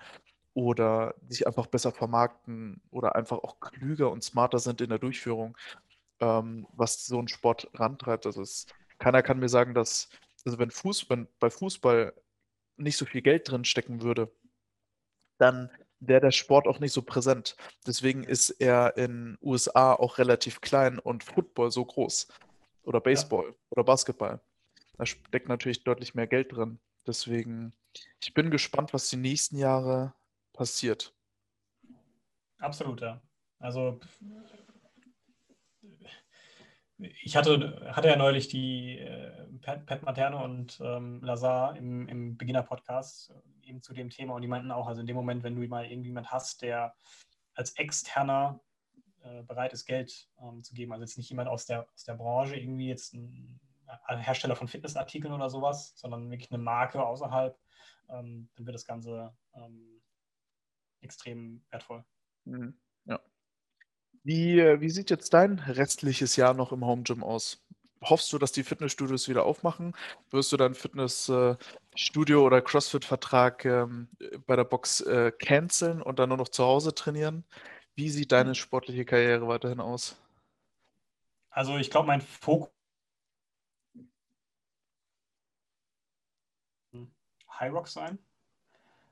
oder 0.55 1.15
sich 1.29 1.47
einfach 1.47 1.67
besser 1.67 1.93
vermarkten 1.93 2.81
oder 2.91 3.17
einfach 3.17 3.39
auch 3.39 3.61
klüger 3.61 4.11
und 4.11 4.25
smarter 4.25 4.59
sind 4.59 4.81
in 4.81 4.91
der 4.91 4.99
Durchführung 4.99 5.57
ähm, 6.23 6.67
was 6.73 7.05
so 7.05 7.19
ein 7.19 7.29
Sport 7.29 7.69
rantreibt. 7.75 8.27
Also 8.27 8.43
es, 8.43 8.67
keiner 8.99 9.23
kann 9.23 9.41
mir 9.41 9.49
sagen, 9.49 9.75
dass, 9.75 10.09
also 10.47 10.59
wenn 10.59 10.71
Fuß, 10.71 11.11
wenn 11.11 11.29
bei 11.41 11.51
Fußball 11.51 12.15
nicht 12.77 12.97
so 12.97 13.05
viel 13.05 13.23
Geld 13.23 13.51
drin 13.51 13.65
stecken 13.65 14.03
würde, 14.03 14.33
dann 15.39 15.71
wäre 16.07 16.21
der 16.21 16.31
Sport 16.33 16.67
auch 16.67 16.81
nicht 16.81 16.93
so 16.93 17.03
präsent. 17.03 17.57
Deswegen 17.87 18.25
ist 18.25 18.51
er 18.51 18.97
in 18.97 19.39
USA 19.41 19.95
auch 19.95 20.19
relativ 20.19 20.61
klein 20.61 20.99
und 20.99 21.25
Football 21.25 21.71
so 21.71 21.85
groß. 21.85 22.29
Oder 22.85 23.01
Baseball 23.01 23.47
ja. 23.49 23.55
oder 23.71 23.85
Basketball. 23.85 24.41
Da 24.99 25.07
steckt 25.07 25.49
natürlich 25.49 25.85
deutlich 25.85 26.15
mehr 26.15 26.27
Geld 26.27 26.53
drin. 26.53 26.81
Deswegen, 27.07 27.73
ich 28.21 28.35
bin 28.35 28.51
gespannt, 28.51 28.93
was 28.93 29.09
die 29.09 29.17
nächsten 29.17 29.57
Jahre 29.57 30.15
passiert. 30.53 31.15
Absolut, 32.59 33.01
ja. 33.01 33.21
Also 33.59 34.01
ich 36.99 37.37
hatte, 37.37 37.91
hatte 37.93 38.09
ja 38.09 38.17
neulich 38.17 38.49
die 38.49 38.99
äh, 38.99 39.47
Pat, 39.61 39.87
Pat 39.87 40.03
Materne 40.03 40.37
und 40.37 40.81
ähm, 40.83 41.21
Lazar 41.23 41.77
im, 41.77 42.09
im 42.09 42.37
Beginner-Podcast 42.37 43.33
eben 43.65 43.83
zu 43.83 43.93
dem 43.93 44.11
Thema 44.11 44.35
und 44.35 44.43
die 44.43 44.49
meinten 44.49 44.71
auch, 44.71 44.87
also 44.87 45.01
in 45.01 45.07
dem 45.07 45.17
Moment, 45.17 45.43
wenn 45.43 45.55
du 45.55 45.67
mal 45.69 45.85
irgendjemand 45.85 46.31
hast, 46.31 46.63
der 46.63 46.95
als 47.55 47.73
externer 47.77 48.61
äh, 49.23 49.43
bereit 49.43 49.73
ist, 49.73 49.87
Geld 49.87 50.29
ähm, 50.41 50.63
zu 50.63 50.75
geben, 50.75 50.93
also 50.93 51.05
jetzt 51.05 51.17
nicht 51.17 51.31
jemand 51.31 51.49
aus 51.49 51.67
der, 51.67 51.87
aus 51.95 52.05
der 52.05 52.15
Branche, 52.15 52.57
irgendwie 52.57 52.89
jetzt 52.89 53.15
ein, 53.15 53.61
Hersteller 54.09 54.57
von 54.57 54.69
Fitnessartikeln 54.69 55.35
oder 55.35 55.51
sowas, 55.51 55.93
sondern 55.97 56.31
wirklich 56.31 56.51
eine 56.51 56.63
Marke 56.63 57.05
außerhalb, 57.05 57.59
ähm, 58.09 58.49
dann 58.55 58.67
wird 58.67 58.75
das 58.75 58.87
Ganze 58.87 59.37
ähm, 59.55 60.01
extrem 61.01 61.63
wertvoll. 61.71 62.03
Mhm. 62.45 62.75
Ja. 63.05 63.21
Wie, 64.23 64.59
äh, 64.59 64.81
wie 64.81 64.89
sieht 64.89 65.11
jetzt 65.11 65.35
dein 65.35 65.59
restliches 65.59 66.37
Jahr 66.37 66.55
noch 66.55 66.73
im 66.73 66.87
Home 66.87 67.03
Gym 67.03 67.23
aus? 67.23 67.63
Hoffst 68.03 68.33
du, 68.33 68.39
dass 68.39 68.53
die 68.53 68.65
Fitnessstudios 68.65 69.29
wieder 69.29 69.45
aufmachen? 69.45 69.95
Wirst 70.31 70.53
du 70.53 70.57
deinen 70.57 70.75
Fitnessstudio 70.75 72.41
äh, 72.41 72.45
oder 72.45 72.61
CrossFit-Vertrag 72.61 73.65
ähm, 73.65 74.09
bei 74.47 74.57
der 74.57 74.65
Box 74.65 75.01
äh, 75.01 75.33
canceln 75.33 76.03
und 76.03 76.19
dann 76.19 76.29
nur 76.29 76.39
noch 76.39 76.49
zu 76.49 76.65
Hause 76.65 76.95
trainieren? 76.95 77.45
Wie 77.95 78.11
sieht 78.11 78.33
deine 78.33 78.55
sportliche 78.55 79.05
Karriere 79.05 79.47
weiterhin 79.49 79.81
aus? 79.81 80.21
Also 81.51 81.77
ich 81.77 81.91
glaube, 81.91 82.07
mein 82.07 82.21
Fokus 82.21 82.71
High 87.61 87.73
Rock 87.73 87.89
sein. 87.89 88.19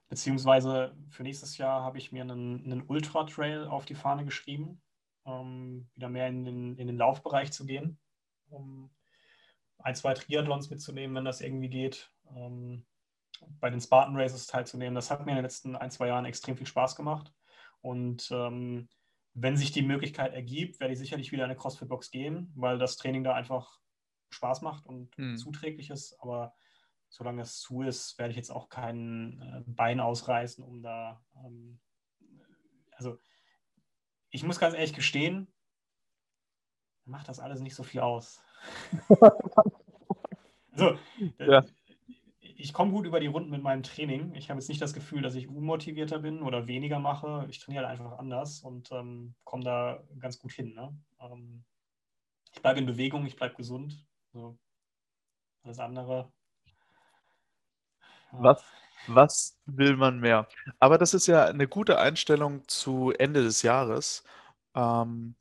Beziehungsweise 0.08 0.96
für 1.10 1.22
nächstes 1.22 1.56
Jahr 1.56 1.82
habe 1.84 1.98
ich 1.98 2.10
mir 2.10 2.22
einen, 2.22 2.64
einen 2.64 2.82
Ultra 2.88 3.24
Trail 3.24 3.66
auf 3.66 3.84
die 3.84 3.94
Fahne 3.94 4.24
geschrieben 4.24 4.82
ähm, 5.26 5.88
wieder 5.94 6.08
mehr 6.08 6.28
in 6.28 6.44
den, 6.44 6.76
in 6.76 6.86
den 6.86 6.96
Laufbereich 6.96 7.52
zu 7.52 7.66
gehen, 7.66 7.98
um 8.50 8.90
ein, 9.78 9.94
zwei 9.94 10.14
Triathlons 10.14 10.70
mitzunehmen, 10.70 11.16
wenn 11.16 11.24
das 11.24 11.40
irgendwie 11.40 11.68
geht. 11.68 12.12
Ähm, 12.34 12.84
bei 13.60 13.70
den 13.70 13.80
Spartan 13.80 14.16
Races 14.16 14.46
teilzunehmen. 14.46 14.94
Das 14.94 15.10
hat 15.10 15.24
mir 15.24 15.32
in 15.32 15.36
den 15.36 15.44
letzten 15.44 15.76
ein, 15.76 15.90
zwei 15.90 16.08
Jahren 16.08 16.26
extrem 16.26 16.56
viel 16.56 16.66
Spaß 16.66 16.96
gemacht. 16.96 17.32
Und 17.80 18.30
ähm, 18.30 18.88
wenn 19.32 19.56
sich 19.56 19.72
die 19.72 19.82
Möglichkeit 19.82 20.34
ergibt, 20.34 20.80
werde 20.80 20.92
ich 20.92 20.98
sicherlich 20.98 21.32
wieder 21.32 21.44
in 21.44 21.50
eine 21.50 21.58
CrossFit-Box 21.58 22.10
gehen, 22.10 22.52
weil 22.54 22.78
das 22.78 22.96
Training 22.96 23.24
da 23.24 23.34
einfach 23.34 23.80
Spaß 24.30 24.62
macht 24.62 24.86
und 24.86 25.16
hm. 25.16 25.36
zuträglich 25.36 25.90
ist. 25.90 26.20
Aber 26.20 26.54
solange 27.08 27.42
es 27.42 27.58
zu 27.58 27.82
ist, 27.82 28.18
werde 28.18 28.30
ich 28.32 28.36
jetzt 28.36 28.50
auch 28.50 28.68
kein 28.68 29.40
äh, 29.40 29.62
Bein 29.66 30.00
ausreißen, 30.00 30.62
um 30.62 30.82
da. 30.82 31.24
Ähm, 31.36 31.80
also 32.92 33.18
ich 34.30 34.44
muss 34.44 34.60
ganz 34.60 34.74
ehrlich 34.74 34.92
gestehen, 34.92 35.52
macht 37.10 37.28
das 37.28 37.40
alles 37.40 37.60
nicht 37.60 37.74
so 37.74 37.82
viel 37.82 38.00
aus. 38.00 38.42
also, 40.72 40.98
ja. 41.38 41.64
Ich 42.40 42.72
komme 42.74 42.92
gut 42.92 43.06
über 43.06 43.20
die 43.20 43.26
Runden 43.26 43.50
mit 43.50 43.62
meinem 43.62 43.82
Training. 43.82 44.34
Ich 44.34 44.50
habe 44.50 44.60
jetzt 44.60 44.68
nicht 44.68 44.82
das 44.82 44.92
Gefühl, 44.92 45.22
dass 45.22 45.34
ich 45.34 45.48
unmotivierter 45.48 46.18
bin 46.18 46.42
oder 46.42 46.66
weniger 46.66 46.98
mache. 46.98 47.46
Ich 47.48 47.58
trainiere 47.58 47.86
halt 47.86 47.98
einfach 47.98 48.18
anders 48.18 48.60
und 48.60 48.92
ähm, 48.92 49.34
komme 49.44 49.64
da 49.64 50.02
ganz 50.18 50.38
gut 50.38 50.52
hin. 50.52 50.74
Ne? 50.74 50.94
Ähm, 51.20 51.64
ich 52.52 52.60
bleibe 52.60 52.80
in 52.80 52.86
Bewegung, 52.86 53.24
ich 53.24 53.36
bleibe 53.36 53.54
gesund. 53.54 54.04
So. 54.32 54.58
Alles 55.62 55.78
andere. 55.78 56.30
Ja. 58.32 58.42
Was, 58.42 58.64
was 59.06 59.58
will 59.64 59.96
man 59.96 60.20
mehr? 60.20 60.46
Aber 60.78 60.98
das 60.98 61.14
ist 61.14 61.26
ja 61.26 61.46
eine 61.46 61.66
gute 61.66 61.98
Einstellung 61.98 62.66
zu 62.68 63.10
Ende 63.12 63.42
des 63.42 63.62
Jahres. 63.62 64.22
Ähm, 64.74 65.34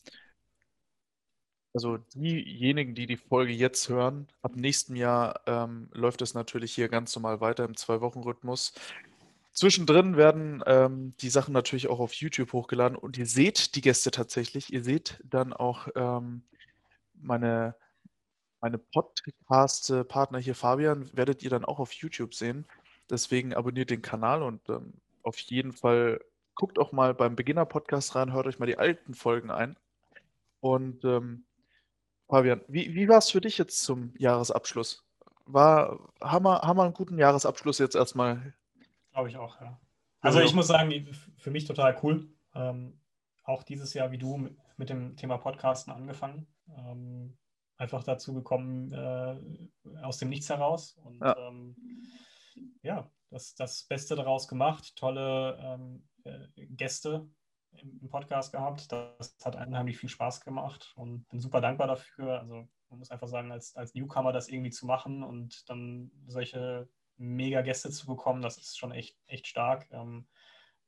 also 1.73 1.97
diejenigen, 2.15 2.95
die 2.95 3.05
die 3.05 3.17
Folge 3.17 3.53
jetzt 3.53 3.89
hören, 3.89 4.27
ab 4.41 4.55
nächstem 4.55 4.95
Jahr 4.95 5.41
ähm, 5.45 5.89
läuft 5.93 6.21
es 6.21 6.33
natürlich 6.33 6.73
hier 6.73 6.89
ganz 6.89 7.15
normal 7.15 7.41
weiter 7.41 7.65
im 7.65 7.75
Zwei-Wochen-Rhythmus. 7.75 8.73
Zwischendrin 9.51 10.15
werden 10.17 10.63
ähm, 10.65 11.13
die 11.21 11.29
Sachen 11.29 11.53
natürlich 11.53 11.87
auch 11.87 11.99
auf 11.99 12.13
YouTube 12.13 12.53
hochgeladen 12.53 12.97
und 12.97 13.17
ihr 13.17 13.25
seht 13.25 13.75
die 13.75 13.81
Gäste 13.81 14.09
tatsächlich. 14.09 14.71
Ihr 14.71 14.83
seht 14.83 15.21
dann 15.23 15.53
auch 15.53 15.87
ähm, 15.95 16.43
meine, 17.13 17.75
meine 18.61 18.77
Podcast-Partner 18.77 20.39
hier, 20.39 20.55
Fabian, 20.55 21.09
werdet 21.13 21.43
ihr 21.43 21.49
dann 21.49 21.65
auch 21.65 21.79
auf 21.79 21.91
YouTube 21.93 22.33
sehen. 22.33 22.65
Deswegen 23.09 23.53
abonniert 23.53 23.89
den 23.89 24.01
Kanal 24.01 24.43
und 24.43 24.67
ähm, 24.69 24.93
auf 25.23 25.37
jeden 25.39 25.73
Fall 25.73 26.21
guckt 26.55 26.79
auch 26.79 26.91
mal 26.91 27.13
beim 27.13 27.35
Beginner-Podcast 27.35 28.15
rein, 28.15 28.33
hört 28.33 28.47
euch 28.47 28.59
mal 28.59 28.65
die 28.65 28.77
alten 28.77 29.13
Folgen 29.13 29.51
ein. 29.51 29.77
Und 30.61 31.05
ähm, 31.05 31.45
Fabian, 32.29 32.61
wie, 32.67 32.93
wie 32.93 33.09
war 33.09 33.17
es 33.17 33.31
für 33.31 33.41
dich 33.41 33.57
jetzt 33.57 33.81
zum 33.81 34.13
Jahresabschluss? 34.17 35.03
War, 35.45 35.99
haben, 36.21 36.45
wir, 36.45 36.61
haben 36.61 36.77
wir 36.77 36.83
einen 36.83 36.93
guten 36.93 37.17
Jahresabschluss 37.17 37.79
jetzt 37.79 37.95
erstmal? 37.95 38.53
Glaube 39.11 39.29
ich 39.29 39.37
auch, 39.37 39.59
ja. 39.59 39.79
Also 40.21 40.39
ich 40.39 40.53
muss 40.53 40.67
sagen, 40.67 40.91
für 41.37 41.49
mich 41.49 41.65
total 41.65 41.97
cool. 42.03 42.29
Ähm, 42.53 42.99
auch 43.43 43.63
dieses 43.63 43.93
Jahr 43.95 44.11
wie 44.11 44.19
du 44.19 44.37
mit, 44.37 44.57
mit 44.77 44.89
dem 44.89 45.15
Thema 45.15 45.37
Podcasten 45.37 45.91
angefangen. 45.91 46.45
Ähm, 46.77 47.35
einfach 47.77 48.03
dazu 48.03 48.33
gekommen 48.33 48.91
äh, 48.91 50.03
aus 50.03 50.17
dem 50.17 50.29
Nichts 50.29 50.49
heraus. 50.49 50.97
Und 51.03 51.19
ja, 51.21 51.35
ähm, 51.35 51.75
ja 52.83 53.09
das, 53.31 53.55
das 53.55 53.85
Beste 53.85 54.15
daraus 54.15 54.47
gemacht. 54.47 54.95
Tolle 54.95 55.57
ähm, 55.59 56.07
äh, 56.25 56.67
Gäste 56.67 57.27
im, 57.73 58.09
Podcast 58.09 58.51
gehabt. 58.51 58.91
Das 58.91 59.37
hat 59.43 59.55
unheimlich 59.55 59.97
viel 59.97 60.09
Spaß 60.09 60.41
gemacht 60.41 60.93
und 60.95 61.27
bin 61.29 61.39
super 61.39 61.61
dankbar 61.61 61.87
dafür. 61.87 62.39
Also 62.39 62.67
man 62.89 62.99
muss 62.99 63.11
einfach 63.11 63.27
sagen, 63.27 63.51
als, 63.51 63.75
als 63.75 63.93
Newcomer 63.93 64.31
das 64.31 64.49
irgendwie 64.49 64.71
zu 64.71 64.85
machen 64.85 65.23
und 65.23 65.69
dann 65.69 66.11
solche 66.27 66.89
mega 67.17 67.61
Gäste 67.61 67.91
zu 67.91 68.07
bekommen, 68.07 68.41
das 68.41 68.57
ist 68.57 68.77
schon 68.77 68.91
echt, 68.91 69.17
echt 69.27 69.47
stark. 69.47 69.87
Ähm, 69.91 70.27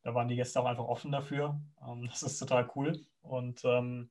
da 0.02 0.16
waren 0.16 0.28
die 0.28 0.36
Gäste 0.36 0.60
auch 0.60 0.66
einfach 0.66 0.86
offen 0.86 1.12
dafür. 1.12 1.62
Ähm, 1.86 2.08
das 2.10 2.24
ist 2.24 2.40
total 2.40 2.70
cool. 2.76 3.00
Und 3.22 3.64
ähm, 3.66 4.10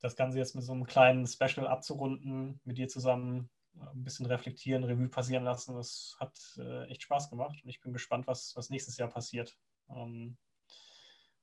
das 0.00 0.16
Ganze 0.16 0.38
jetzt 0.38 0.54
mit 0.54 0.64
so 0.64 0.72
einem 0.72 0.86
kleinen 0.86 1.26
Special 1.26 1.66
abzurunden, 1.66 2.60
mit 2.64 2.78
dir 2.78 2.88
zusammen 2.88 3.50
äh, 3.76 3.80
ein 3.92 4.04
bisschen 4.04 4.26
reflektieren, 4.26 4.84
Revue 4.84 5.08
passieren 5.08 5.44
lassen, 5.44 5.74
das 5.76 6.16
hat 6.18 6.38
äh, 6.58 6.84
echt 6.86 7.02
Spaß 7.02 7.30
gemacht. 7.30 7.60
Und 7.62 7.68
ich 7.68 7.80
bin 7.80 7.92
gespannt, 7.92 8.26
was, 8.26 8.54
was 8.56 8.70
nächstes 8.70 8.96
Jahr 8.96 9.08
passiert. 9.08 9.56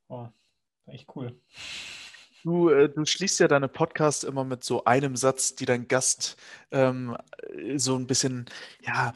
Oh, 0.09 0.27
echt 0.85 1.07
cool. 1.15 1.39
Du, 2.43 2.69
äh, 2.69 2.87
du 2.89 3.05
schließt 3.05 3.39
ja 3.39 3.47
deine 3.47 3.67
Podcasts 3.67 4.23
immer 4.23 4.43
mit 4.45 4.63
so 4.63 4.85
einem 4.85 5.15
Satz, 5.15 5.55
die 5.55 5.65
dein 5.65 5.87
Gast 5.87 6.37
ähm, 6.71 7.17
so 7.75 7.95
ein 7.95 8.07
bisschen, 8.07 8.45
ja, 8.81 9.13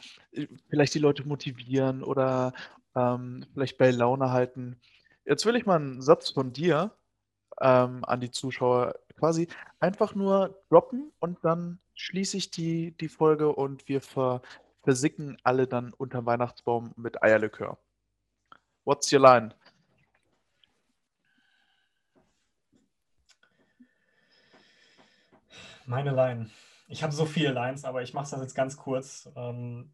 vielleicht 0.69 0.93
die 0.95 0.99
Leute 0.99 1.25
motivieren 1.25 2.03
oder 2.03 2.53
ähm, 2.95 3.45
vielleicht 3.53 3.77
bei 3.77 3.91
Laune 3.91 4.31
halten. 4.31 4.79
Jetzt 5.25 5.45
will 5.45 5.55
ich 5.55 5.65
mal 5.65 5.77
einen 5.77 6.01
Satz 6.01 6.31
von 6.31 6.51
dir 6.51 6.91
ähm, 7.61 8.03
an 8.05 8.19
die 8.21 8.31
Zuschauer 8.31 8.95
quasi 9.17 9.47
einfach 9.79 10.15
nur 10.15 10.61
droppen 10.69 11.11
und 11.19 11.37
dann 11.43 11.79
schließe 11.93 12.37
ich 12.37 12.51
die, 12.51 12.91
die 12.97 13.09
Folge 13.09 13.53
und 13.53 13.87
wir 13.87 14.01
ver, 14.01 14.41
versicken 14.83 15.37
alle 15.43 15.67
dann 15.67 15.93
unter 15.93 16.25
Weihnachtsbaum 16.25 16.93
mit 16.97 17.21
Eierlikör. 17.23 17.77
What's 18.83 19.13
your 19.13 19.19
line? 19.19 19.53
Meine 25.91 26.11
Line. 26.11 26.49
Ich 26.87 27.03
habe 27.03 27.11
so 27.11 27.25
viele 27.25 27.51
Lines, 27.51 27.83
aber 27.83 28.01
ich 28.01 28.13
mache 28.13 28.31
das 28.31 28.39
jetzt 28.39 28.55
ganz 28.55 28.77
kurz. 28.77 29.29
Ähm, 29.35 29.93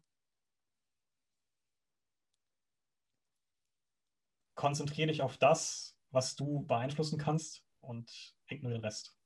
konzentriere 4.54 5.08
dich 5.08 5.22
auf 5.22 5.38
das, 5.38 5.98
was 6.12 6.36
du 6.36 6.64
beeinflussen 6.66 7.18
kannst 7.18 7.64
und 7.80 8.36
ignoriere 8.46 8.78
den 8.78 8.84
Rest. 8.84 9.17